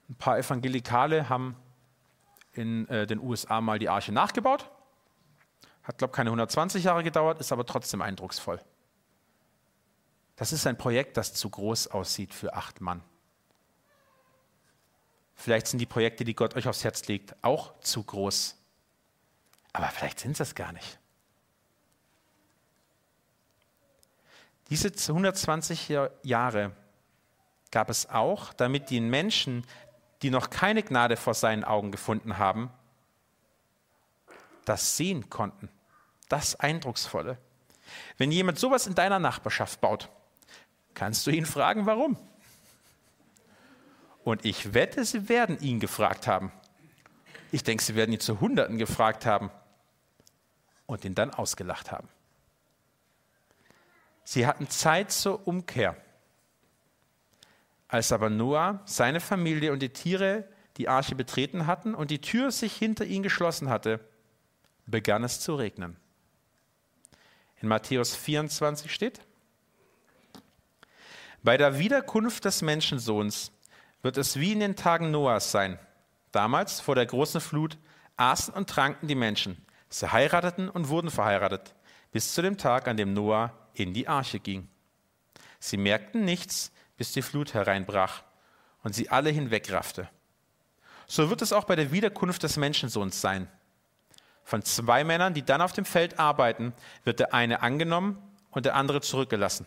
Ein 0.09 0.15
paar 0.15 0.37
Evangelikale 0.37 1.27
haben 1.27 1.55
in 2.59 2.87
äh, 2.89 3.07
den 3.07 3.19
USA 3.19 3.61
mal 3.61 3.79
die 3.79 3.89
Arche 3.89 4.11
nachgebaut. 4.11 4.69
Hat, 5.83 5.97
glaube 5.97 6.11
ich, 6.11 6.15
keine 6.15 6.29
120 6.29 6.83
Jahre 6.83 7.03
gedauert, 7.03 7.39
ist 7.39 7.51
aber 7.51 7.65
trotzdem 7.65 8.01
eindrucksvoll. 8.01 8.59
Das 10.35 10.51
ist 10.51 10.67
ein 10.67 10.77
Projekt, 10.77 11.17
das 11.17 11.33
zu 11.33 11.49
groß 11.49 11.87
aussieht 11.87 12.33
für 12.33 12.53
acht 12.53 12.81
Mann. 12.81 13.01
Vielleicht 15.35 15.67
sind 15.67 15.79
die 15.79 15.85
Projekte, 15.85 16.25
die 16.25 16.35
Gott 16.35 16.55
euch 16.55 16.67
aufs 16.67 16.83
Herz 16.83 17.07
legt, 17.07 17.33
auch 17.41 17.79
zu 17.79 18.03
groß. 18.03 18.57
Aber 19.71 19.87
vielleicht 19.87 20.19
sind 20.19 20.35
sie 20.35 20.43
es 20.43 20.53
gar 20.53 20.73
nicht. 20.73 20.99
Diese 24.69 24.89
120 24.89 25.89
Jahre 26.23 26.73
gab 27.71 27.89
es 27.89 28.09
auch, 28.09 28.53
damit 28.53 28.89
die 28.89 28.99
Menschen, 28.99 29.65
die 30.21 30.29
noch 30.29 30.49
keine 30.49 30.83
Gnade 30.83 31.17
vor 31.17 31.33
seinen 31.33 31.63
Augen 31.63 31.91
gefunden 31.91 32.37
haben, 32.37 32.69
das 34.65 34.97
sehen 34.97 35.29
konnten. 35.29 35.69
Das 36.27 36.59
Eindrucksvolle. 36.59 37.37
Wenn 38.17 38.31
jemand 38.31 38.59
sowas 38.59 38.85
in 38.85 38.95
deiner 38.95 39.17
Nachbarschaft 39.17 39.81
baut, 39.81 40.09
kannst 40.93 41.25
du 41.25 41.31
ihn 41.31 41.45
fragen, 41.45 41.85
warum. 41.85 42.17
Und 44.23 44.45
ich 44.45 44.73
wette, 44.73 45.05
sie 45.05 45.27
werden 45.29 45.59
ihn 45.59 45.79
gefragt 45.79 46.27
haben. 46.27 46.51
Ich 47.51 47.63
denke, 47.63 47.83
sie 47.83 47.95
werden 47.95 48.13
ihn 48.13 48.19
zu 48.19 48.39
Hunderten 48.39 48.77
gefragt 48.77 49.25
haben 49.25 49.49
und 50.85 51.03
ihn 51.03 51.15
dann 51.15 51.33
ausgelacht 51.33 51.91
haben. 51.91 52.07
Sie 54.23 54.45
hatten 54.45 54.69
Zeit 54.69 55.11
zur 55.11 55.47
Umkehr. 55.47 55.95
Als 57.89 58.11
aber 58.11 58.29
Noah, 58.29 58.81
seine 58.85 59.19
Familie 59.19 59.73
und 59.73 59.81
die 59.81 59.89
Tiere 59.89 60.47
die 60.77 60.87
Arche 60.87 61.15
betreten 61.15 61.67
hatten 61.67 61.93
und 61.93 62.11
die 62.11 62.21
Tür 62.21 62.51
sich 62.51 62.73
hinter 62.73 63.03
ihnen 63.03 63.23
geschlossen 63.23 63.69
hatte, 63.69 63.99
begann 64.85 65.23
es 65.23 65.41
zu 65.41 65.55
regnen. 65.55 65.97
In 67.61 67.67
Matthäus 67.67 68.15
24 68.15 68.93
steht, 68.93 69.19
bei 71.41 71.57
der 71.57 71.79
Wiederkunft 71.79 72.45
des 72.45 72.61
Menschensohns 72.61 73.51
wird 74.01 74.17
es 74.17 74.39
wie 74.39 74.53
in 74.53 74.59
den 74.59 74.75
Tagen 74.75 75.11
Noahs 75.11 75.51
sein. 75.51 75.79
Damals, 76.31 76.79
vor 76.79 76.95
der 76.95 77.05
großen 77.05 77.41
Flut, 77.41 77.77
aßen 78.17 78.53
und 78.53 78.69
tranken 78.69 79.07
die 79.07 79.15
Menschen. 79.15 79.65
Sie 79.89 80.11
heirateten 80.11 80.69
und 80.69 80.89
wurden 80.89 81.09
verheiratet, 81.09 81.73
bis 82.11 82.33
zu 82.33 82.41
dem 82.41 82.57
Tag, 82.57 82.87
an 82.87 82.97
dem 82.97 83.13
Noah 83.13 83.51
in 83.73 83.93
die 83.93 84.07
Arche 84.07 84.39
ging. 84.39 84.69
Sie 85.59 85.77
merkten 85.77 86.23
nichts, 86.23 86.71
bis 86.99 87.13
die 87.13 87.21
Flut 87.21 87.53
hereinbrach 87.53 88.23
und 88.83 88.93
sie 88.93 89.09
alle 89.09 89.29
hinwegraffte. 89.29 90.09
So 91.07 91.29
wird 91.29 91.41
es 91.41 91.53
auch 91.53 91.63
bei 91.63 91.77
der 91.77 91.93
Wiederkunft 91.93 92.43
des 92.43 92.57
Menschensohns 92.57 93.21
sein. 93.21 93.47
Von 94.43 94.63
zwei 94.63 95.05
Männern, 95.05 95.33
die 95.33 95.43
dann 95.43 95.61
auf 95.61 95.71
dem 95.71 95.85
Feld 95.85 96.19
arbeiten, 96.19 96.73
wird 97.05 97.21
der 97.21 97.33
eine 97.33 97.61
angenommen 97.61 98.21
und 98.51 98.65
der 98.65 98.75
andere 98.75 98.99
zurückgelassen. 98.99 99.65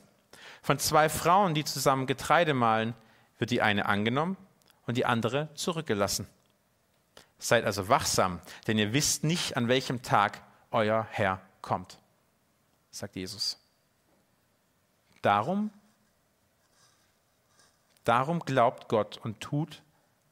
Von 0.61 0.79
zwei 0.79 1.09
Frauen, 1.09 1.55
die 1.55 1.65
zusammen 1.65 2.07
Getreide 2.07 2.53
mahlen, 2.53 2.95
wird 3.39 3.51
die 3.51 3.63
eine 3.63 3.87
angenommen 3.87 4.37
und 4.87 4.99
die 4.99 5.07
andere 5.07 5.49
zurückgelassen. 5.55 6.27
Seid 7.39 7.65
also 7.65 7.89
wachsam, 7.89 8.41
denn 8.67 8.77
ihr 8.77 8.93
wisst 8.93 9.25
nicht, 9.25 9.57
an 9.57 9.69
welchem 9.69 10.03
Tag 10.03 10.43
euer 10.71 11.07
Herr 11.11 11.41
kommt, 11.63 11.99
sagt 12.91 13.17
Jesus. 13.17 13.59
Darum 15.23 15.71
Darum 18.05 18.41
glaubt 18.41 18.89
Gott 18.89 19.19
und 19.19 19.41
tut, 19.41 19.83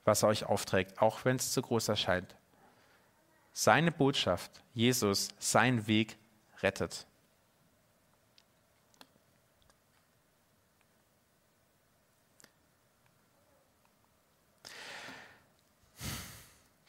was 0.04 0.22
er 0.22 0.28
euch 0.28 0.44
aufträgt, 0.44 1.00
auch 1.00 1.24
wenn 1.24 1.37
es 1.37 1.52
zu 1.52 1.62
groß 1.62 1.88
erscheint. 1.88 2.35
Seine 3.52 3.92
Botschaft, 3.92 4.62
Jesus, 4.74 5.28
sein 5.38 5.87
Weg 5.87 6.16
rettet. 6.62 7.06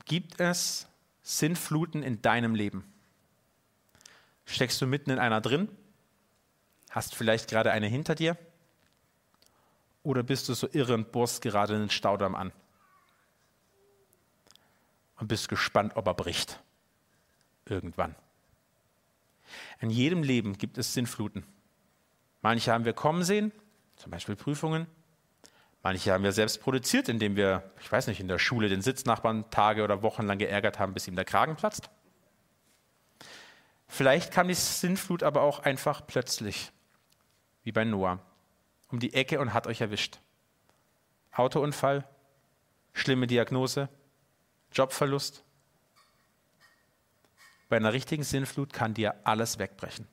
Gibt 0.05 0.41
es 0.41 0.87
Sinnfluten 1.21 2.03
in 2.03 2.21
deinem 2.21 2.53
Leben? 2.53 2.91
Steckst 4.45 4.81
du 4.81 4.85
mitten 4.85 5.09
in 5.09 5.19
einer 5.19 5.39
drin? 5.39 5.69
Hast 6.89 7.15
vielleicht 7.15 7.49
gerade 7.49 7.71
eine 7.71 7.87
hinter 7.87 8.15
dir? 8.15 8.37
Oder 10.03 10.23
bist 10.23 10.49
du 10.49 10.53
so 10.53 10.67
irre 10.71 10.93
und 10.93 11.11
bohrst 11.11 11.41
gerade 11.41 11.75
einen 11.75 11.89
Staudamm 11.89 12.35
an? 12.35 12.51
Und 15.17 15.27
bist 15.27 15.49
gespannt, 15.49 15.95
ob 15.95 16.07
er 16.07 16.15
bricht. 16.15 16.59
Irgendwann. 17.65 18.15
In 19.79 19.91
jedem 19.91 20.23
Leben 20.23 20.57
gibt 20.57 20.77
es 20.77 20.93
Sinnfluten. 20.93 21.45
Manche 22.41 22.71
haben 22.71 22.85
wir 22.85 22.93
kommen 22.93 23.23
sehen, 23.23 23.51
zum 23.97 24.11
Beispiel 24.11 24.35
Prüfungen. 24.35 24.87
Manche 25.83 26.11
haben 26.11 26.23
wir 26.23 26.31
selbst 26.31 26.61
produziert, 26.61 27.07
indem 27.07 27.35
wir, 27.35 27.71
ich 27.79 27.91
weiß 27.91 28.07
nicht, 28.07 28.19
in 28.19 28.27
der 28.27 28.39
Schule 28.39 28.69
den 28.69 28.81
Sitznachbarn 28.81 29.49
Tage 29.51 29.83
oder 29.83 30.01
Wochen 30.01 30.23
lang 30.23 30.39
geärgert 30.39 30.79
haben, 30.79 30.93
bis 30.93 31.07
ihm 31.07 31.15
der 31.15 31.25
Kragen 31.25 31.55
platzt. 31.55 31.89
Vielleicht 33.87 34.31
kam 34.31 34.47
die 34.47 34.53
Sinnflut 34.55 35.21
aber 35.21 35.41
auch 35.41 35.59
einfach 35.59 36.07
plötzlich, 36.07 36.71
wie 37.63 37.71
bei 37.71 37.83
Noah 37.83 38.19
um 38.91 38.99
die 38.99 39.13
Ecke 39.13 39.39
und 39.39 39.53
hat 39.53 39.67
euch 39.67 39.81
erwischt. 39.81 40.19
Autounfall, 41.31 42.07
schlimme 42.93 43.27
Diagnose, 43.27 43.89
Jobverlust. 44.71 45.43
Bei 47.69 47.77
einer 47.77 47.93
richtigen 47.93 48.23
Sinnflut 48.23 48.73
kann 48.73 48.93
dir 48.93 49.15
alles 49.23 49.59
wegbrechen. 49.59 50.07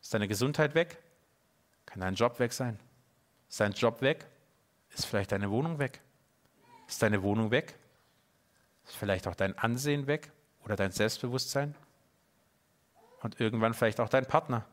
Ist 0.00 0.14
deine 0.14 0.28
Gesundheit 0.28 0.74
weg? 0.74 1.02
Kann 1.86 2.00
dein 2.00 2.14
Job 2.14 2.38
weg 2.38 2.52
sein? 2.52 2.78
Ist 3.48 3.60
dein 3.60 3.72
Job 3.72 4.00
weg? 4.02 4.26
Ist 4.90 5.06
vielleicht 5.06 5.32
deine 5.32 5.50
Wohnung 5.50 5.78
weg? 5.78 6.00
Ist 6.86 7.02
deine 7.02 7.22
Wohnung 7.22 7.50
weg? 7.50 7.76
Ist 8.86 8.96
vielleicht 8.96 9.26
auch 9.26 9.34
dein 9.34 9.58
Ansehen 9.58 10.06
weg 10.06 10.30
oder 10.62 10.76
dein 10.76 10.92
Selbstbewusstsein? 10.92 11.74
und 13.24 13.40
irgendwann 13.40 13.72
vielleicht 13.72 14.00
auch 14.00 14.10
dein 14.10 14.26
Partner. 14.26 14.66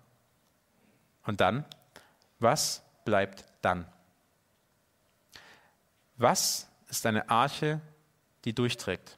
Und 1.25 1.39
dann, 1.39 1.65
was 2.39 2.83
bleibt 3.05 3.45
dann? 3.61 3.85
Was 6.17 6.67
ist 6.87 7.05
eine 7.05 7.29
Arche, 7.29 7.81
die 8.45 8.53
durchträgt? 8.53 9.17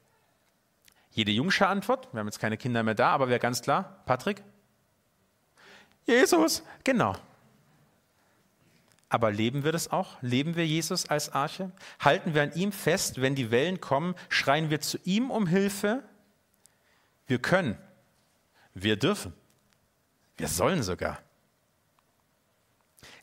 Jede 1.11 1.31
Jungsche 1.31 1.67
Antwort, 1.67 2.11
wir 2.13 2.19
haben 2.19 2.27
jetzt 2.27 2.39
keine 2.39 2.57
Kinder 2.57 2.81
mehr 2.83 2.95
da, 2.95 3.09
aber 3.09 3.29
wäre 3.29 3.39
ganz 3.39 3.61
klar, 3.61 4.01
Patrick? 4.05 4.43
Jesus, 6.05 6.63
genau. 6.83 7.15
Aber 9.09 9.31
leben 9.31 9.63
wir 9.63 9.71
das 9.71 9.91
auch? 9.91 10.19
Leben 10.21 10.55
wir 10.55 10.65
Jesus 10.65 11.07
als 11.07 11.29
Arche? 11.31 11.71
Halten 11.99 12.33
wir 12.33 12.41
an 12.41 12.53
ihm 12.53 12.71
fest, 12.71 13.21
wenn 13.21 13.35
die 13.35 13.51
Wellen 13.51 13.79
kommen? 13.79 14.15
Schreien 14.27 14.71
wir 14.71 14.81
zu 14.81 14.97
ihm 15.03 15.29
um 15.29 15.45
Hilfe? 15.45 16.03
Wir 17.27 17.39
können. 17.39 17.77
Wir 18.73 18.97
dürfen. 18.97 19.33
Wir 20.37 20.47
sollen 20.47 20.81
sogar. 20.81 21.19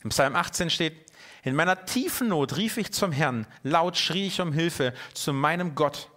Im 0.03 0.09
Psalm 0.09 0.35
18 0.35 0.69
steht, 0.69 1.11
in 1.43 1.55
meiner 1.55 1.85
tiefen 1.85 2.29
Not 2.29 2.57
rief 2.57 2.77
ich 2.77 2.91
zum 2.91 3.11
Herrn, 3.11 3.47
laut 3.63 3.97
schrie 3.97 4.27
ich 4.27 4.41
um 4.41 4.53
Hilfe 4.53 4.93
zu 5.13 5.33
meinem 5.33 5.75
Gott. 5.75 6.09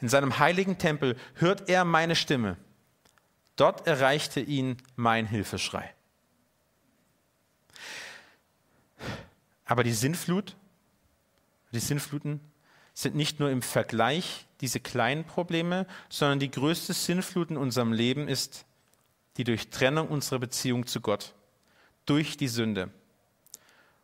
In 0.00 0.08
seinem 0.08 0.38
heiligen 0.38 0.78
Tempel 0.78 1.16
hört 1.34 1.68
er 1.68 1.84
meine 1.84 2.16
Stimme. 2.16 2.56
Dort 3.56 3.86
erreichte 3.86 4.40
ihn 4.40 4.76
mein 4.96 5.26
Hilfeschrei. 5.26 5.94
Aber 9.64 9.84
die 9.84 9.92
Sinnflut, 9.92 10.56
die 11.70 11.78
Sinnfluten 11.78 12.40
sind 12.94 13.14
nicht 13.14 13.40
nur 13.40 13.50
im 13.50 13.62
Vergleich 13.62 14.46
diese 14.60 14.80
kleinen 14.80 15.24
Probleme, 15.24 15.86
sondern 16.08 16.40
die 16.40 16.50
größte 16.50 16.92
Sinnflut 16.92 17.50
in 17.50 17.56
unserem 17.56 17.92
Leben 17.92 18.28
ist 18.28 18.66
die 19.36 19.44
Durchtrennung 19.44 20.08
unserer 20.08 20.40
Beziehung 20.40 20.86
zu 20.86 21.00
Gott 21.00 21.34
durch 22.04 22.36
die 22.36 22.48
Sünde. 22.48 22.90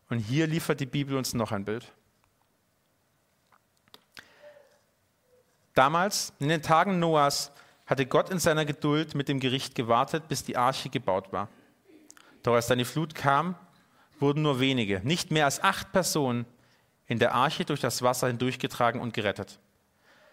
Und 0.09 0.19
hier 0.19 0.47
liefert 0.47 0.81
die 0.81 0.87
Bibel 0.87 1.17
uns 1.17 1.35
noch 1.35 1.53
ein 1.53 1.65
Bild. 1.65 1.93
Damals, 5.75 6.33
in 6.41 6.49
den 6.49 6.63
Tagen 6.63 6.99
Noahs, 6.99 7.53
hatte 7.87 8.05
Gott 8.07 8.31
in 8.31 8.39
seiner 8.39 8.65
Geduld 8.65 9.15
mit 9.15 9.29
dem 9.29 9.41
Gericht 9.41 9.75
gewartet, 9.75 10.29
bis 10.29 10.45
die 10.45 10.57
Arche 10.57 10.91
gebaut 10.91 11.33
war. 11.33 11.49
Doch 12.43 12.55
als 12.55 12.67
dann 12.67 12.79
die 12.79 12.85
Flut 12.85 13.15
kam, 13.15 13.55
wurden 14.19 14.43
nur 14.43 14.61
wenige, 14.61 15.01
nicht 15.05 15.31
mehr 15.31 15.45
als 15.45 15.63
acht 15.63 15.93
Personen, 15.93 16.47
in 17.07 17.19
der 17.19 17.35
Arche 17.35 17.65
durch 17.65 17.81
das 17.81 18.03
Wasser 18.03 18.27
hindurchgetragen 18.27 19.01
und 19.01 19.15
gerettet. 19.15 19.59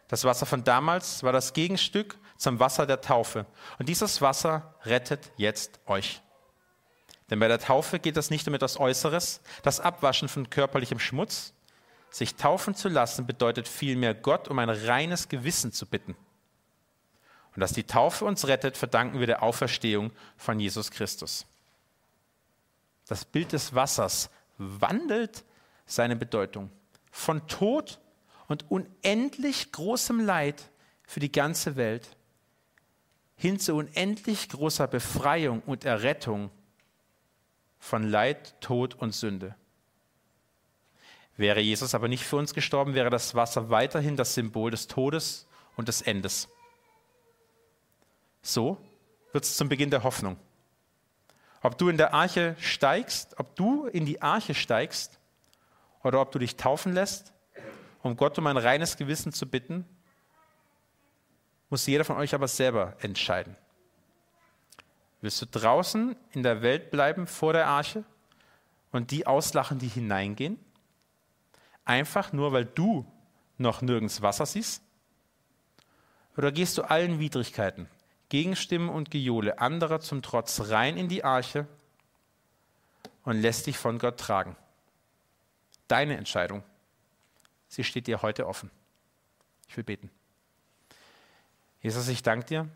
Das 0.07 0.23
Wasser 0.23 0.45
von 0.45 0.63
damals 0.63 1.23
war 1.23 1.31
das 1.31 1.53
Gegenstück 1.53 2.17
zum 2.37 2.59
Wasser 2.59 2.85
der 2.85 3.01
Taufe. 3.01 3.45
Und 3.79 3.87
dieses 3.87 4.21
Wasser 4.21 4.75
rettet 4.83 5.31
jetzt 5.37 5.79
euch. 5.85 6.21
Denn 7.29 7.39
bei 7.39 7.47
der 7.47 7.59
Taufe 7.59 7.99
geht 7.99 8.17
es 8.17 8.29
nicht 8.29 8.47
um 8.47 8.53
etwas 8.53 8.79
Äußeres, 8.79 9.41
das 9.63 9.79
Abwaschen 9.79 10.27
von 10.27 10.49
körperlichem 10.49 10.99
Schmutz. 10.99 11.53
Sich 12.11 12.35
taufen 12.35 12.75
zu 12.75 12.87
lassen 12.87 13.25
bedeutet 13.25 13.67
vielmehr 13.67 14.13
Gott 14.13 14.47
um 14.47 14.59
ein 14.59 14.69
reines 14.69 15.27
Gewissen 15.27 15.71
zu 15.71 15.85
bitten. 15.85 16.15
Und 17.55 17.61
dass 17.61 17.73
die 17.73 17.83
Taufe 17.83 18.25
uns 18.25 18.47
rettet, 18.47 18.77
verdanken 18.77 19.19
wir 19.19 19.27
der 19.27 19.41
Auferstehung 19.41 20.11
von 20.37 20.59
Jesus 20.59 20.91
Christus. 20.91 21.45
Das 23.07 23.25
Bild 23.25 23.53
des 23.53 23.73
Wassers 23.73 24.29
wandelt 24.57 25.43
seine 25.85 26.15
Bedeutung 26.15 26.69
von 27.11 27.47
Tod 27.47 27.99
und 28.47 28.69
unendlich 28.69 29.71
großem 29.71 30.19
Leid 30.19 30.69
für 31.07 31.19
die 31.19 31.31
ganze 31.31 31.75
Welt 31.75 32.07
hin 33.35 33.59
zu 33.59 33.75
unendlich 33.75 34.49
großer 34.49 34.87
Befreiung 34.87 35.61
und 35.65 35.85
Errettung 35.85 36.49
von 37.85 38.01
Leid, 38.01 38.59
Tod 38.61 38.95
und 38.95 39.13
Sünde. 39.13 39.53
Wäre 41.37 41.59
Jesus 41.59 41.93
aber 41.93 42.07
nicht 42.07 42.23
für 42.23 42.37
uns 42.37 42.55
gestorben, 42.55 42.95
wäre 42.95 43.11
das 43.11 43.35
Wasser 43.35 43.69
weiterhin 43.69 44.17
das 44.17 44.33
Symbol 44.33 44.71
des 44.71 44.87
Todes 44.87 45.47
und 45.75 45.87
des 45.87 46.01
Endes. 46.01 46.49
So 48.41 48.79
wird 49.33 49.43
es 49.43 49.55
zum 49.55 49.69
Beginn 49.69 49.91
der 49.91 50.03
Hoffnung. 50.03 50.37
Ob 51.61 51.77
du 51.77 51.89
in 51.89 51.97
der 51.97 52.15
Arche 52.15 52.55
steigst, 52.59 53.37
ob 53.37 53.55
du 53.55 53.85
in 53.85 54.07
die 54.07 54.19
Arche 54.19 54.55
steigst 54.55 55.19
oder 56.03 56.21
ob 56.21 56.31
du 56.31 56.39
dich 56.39 56.55
taufen 56.55 56.93
lässt, 56.93 57.33
um 58.01 58.17
Gott 58.17 58.39
um 58.39 58.47
ein 58.47 58.57
reines 58.57 58.97
Gewissen 58.97 59.31
zu 59.31 59.45
bitten, 59.45 59.85
muss 61.69 61.85
jeder 61.85 62.03
von 62.03 62.17
euch 62.17 62.33
aber 62.33 62.47
selber 62.47 62.95
entscheiden. 62.99 63.55
Willst 65.25 65.41
du 65.41 65.47
draußen 65.47 66.15
in 66.33 66.43
der 66.43 66.61
Welt 66.61 66.91
bleiben 66.91 67.25
vor 67.25 67.51
der 67.51 67.65
Arche 67.65 68.03
und 68.91 69.09
die 69.09 69.25
auslachen, 69.25 69.79
die 69.79 69.87
hineingehen? 69.87 70.59
Einfach 71.83 72.31
nur, 72.31 72.51
weil 72.51 72.65
du 72.65 73.11
noch 73.57 73.81
nirgends 73.81 74.21
Wasser 74.21 74.45
siehst? 74.45 74.83
Oder 76.37 76.51
gehst 76.51 76.77
du 76.77 76.83
allen 76.83 77.17
Widrigkeiten, 77.17 77.89
Gegenstimmen 78.29 78.87
und 78.87 79.09
Gejohle 79.09 79.57
anderer 79.57 79.99
zum 79.99 80.21
Trotz 80.21 80.69
rein 80.69 80.95
in 80.95 81.09
die 81.09 81.23
Arche 81.23 81.65
und 83.23 83.41
lässt 83.41 83.65
dich 83.65 83.79
von 83.79 83.97
Gott 83.97 84.19
tragen? 84.19 84.55
Deine 85.87 86.17
Entscheidung. 86.17 86.61
Sie 87.67 87.83
steht 87.83 88.05
dir 88.05 88.21
heute 88.21 88.45
offen. 88.45 88.69
Ich 89.67 89.75
will 89.75 89.83
beten. 89.83 90.11
Jesus, 91.81 92.09
ich 92.09 92.21
danke 92.21 92.45
dir 92.45 92.69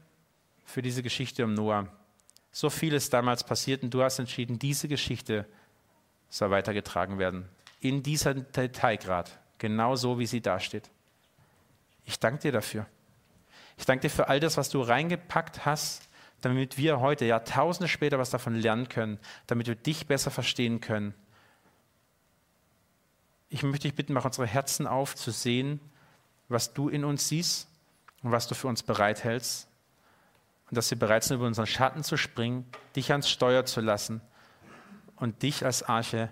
für 0.65 0.81
diese 0.81 1.03
Geschichte 1.03 1.45
um 1.45 1.53
Noah. 1.53 1.98
So 2.51 2.69
viel 2.69 2.93
ist 2.93 3.13
damals 3.13 3.43
passiert 3.43 3.83
und 3.83 3.93
du 3.93 4.03
hast 4.03 4.19
entschieden, 4.19 4.59
diese 4.59 4.87
Geschichte 4.87 5.45
soll 6.29 6.51
weitergetragen 6.51 7.19
werden. 7.19 7.47
In 7.79 8.03
dieser 8.03 8.33
Detailgrad, 8.33 9.39
genau 9.57 9.95
so, 9.95 10.19
wie 10.19 10.25
sie 10.25 10.41
dasteht. 10.41 10.89
Ich 12.05 12.19
danke 12.19 12.41
dir 12.41 12.51
dafür. 12.51 12.85
Ich 13.77 13.85
danke 13.85 14.01
dir 14.01 14.09
für 14.09 14.27
all 14.27 14.39
das, 14.39 14.57
was 14.57 14.69
du 14.69 14.81
reingepackt 14.81 15.65
hast, 15.65 16.09
damit 16.41 16.77
wir 16.77 16.99
heute, 16.99 17.25
Jahrtausende 17.25 17.87
später, 17.87 18.19
was 18.19 18.29
davon 18.29 18.55
lernen 18.55 18.89
können, 18.89 19.19
damit 19.47 19.67
wir 19.67 19.75
dich 19.75 20.07
besser 20.07 20.31
verstehen 20.31 20.81
können. 20.81 21.13
Ich 23.49 23.63
möchte 23.63 23.87
dich 23.87 23.95
bitten, 23.95 24.13
mach 24.13 24.25
unsere 24.25 24.47
Herzen 24.47 24.85
auf, 24.85 25.15
zu 25.15 25.31
sehen, 25.31 25.79
was 26.49 26.73
du 26.73 26.89
in 26.89 27.05
uns 27.05 27.29
siehst 27.29 27.67
und 28.21 28.31
was 28.31 28.47
du 28.47 28.55
für 28.55 28.67
uns 28.67 28.83
bereithältst. 28.83 29.68
Und 30.69 30.77
dass 30.77 30.89
wir 30.91 30.99
bereit 30.99 31.23
sind, 31.23 31.37
über 31.37 31.47
unseren 31.47 31.65
Schatten 31.65 32.03
zu 32.03 32.15
springen, 32.17 32.65
dich 32.95 33.11
ans 33.11 33.29
Steuer 33.29 33.65
zu 33.65 33.81
lassen 33.81 34.21
und 35.15 35.41
dich 35.41 35.65
als 35.65 35.83
Arche, 35.83 36.29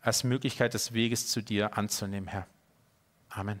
als 0.00 0.24
Möglichkeit 0.24 0.74
des 0.74 0.92
Weges 0.92 1.28
zu 1.28 1.42
dir 1.42 1.76
anzunehmen, 1.76 2.28
Herr. 2.28 2.46
Amen. 3.28 3.60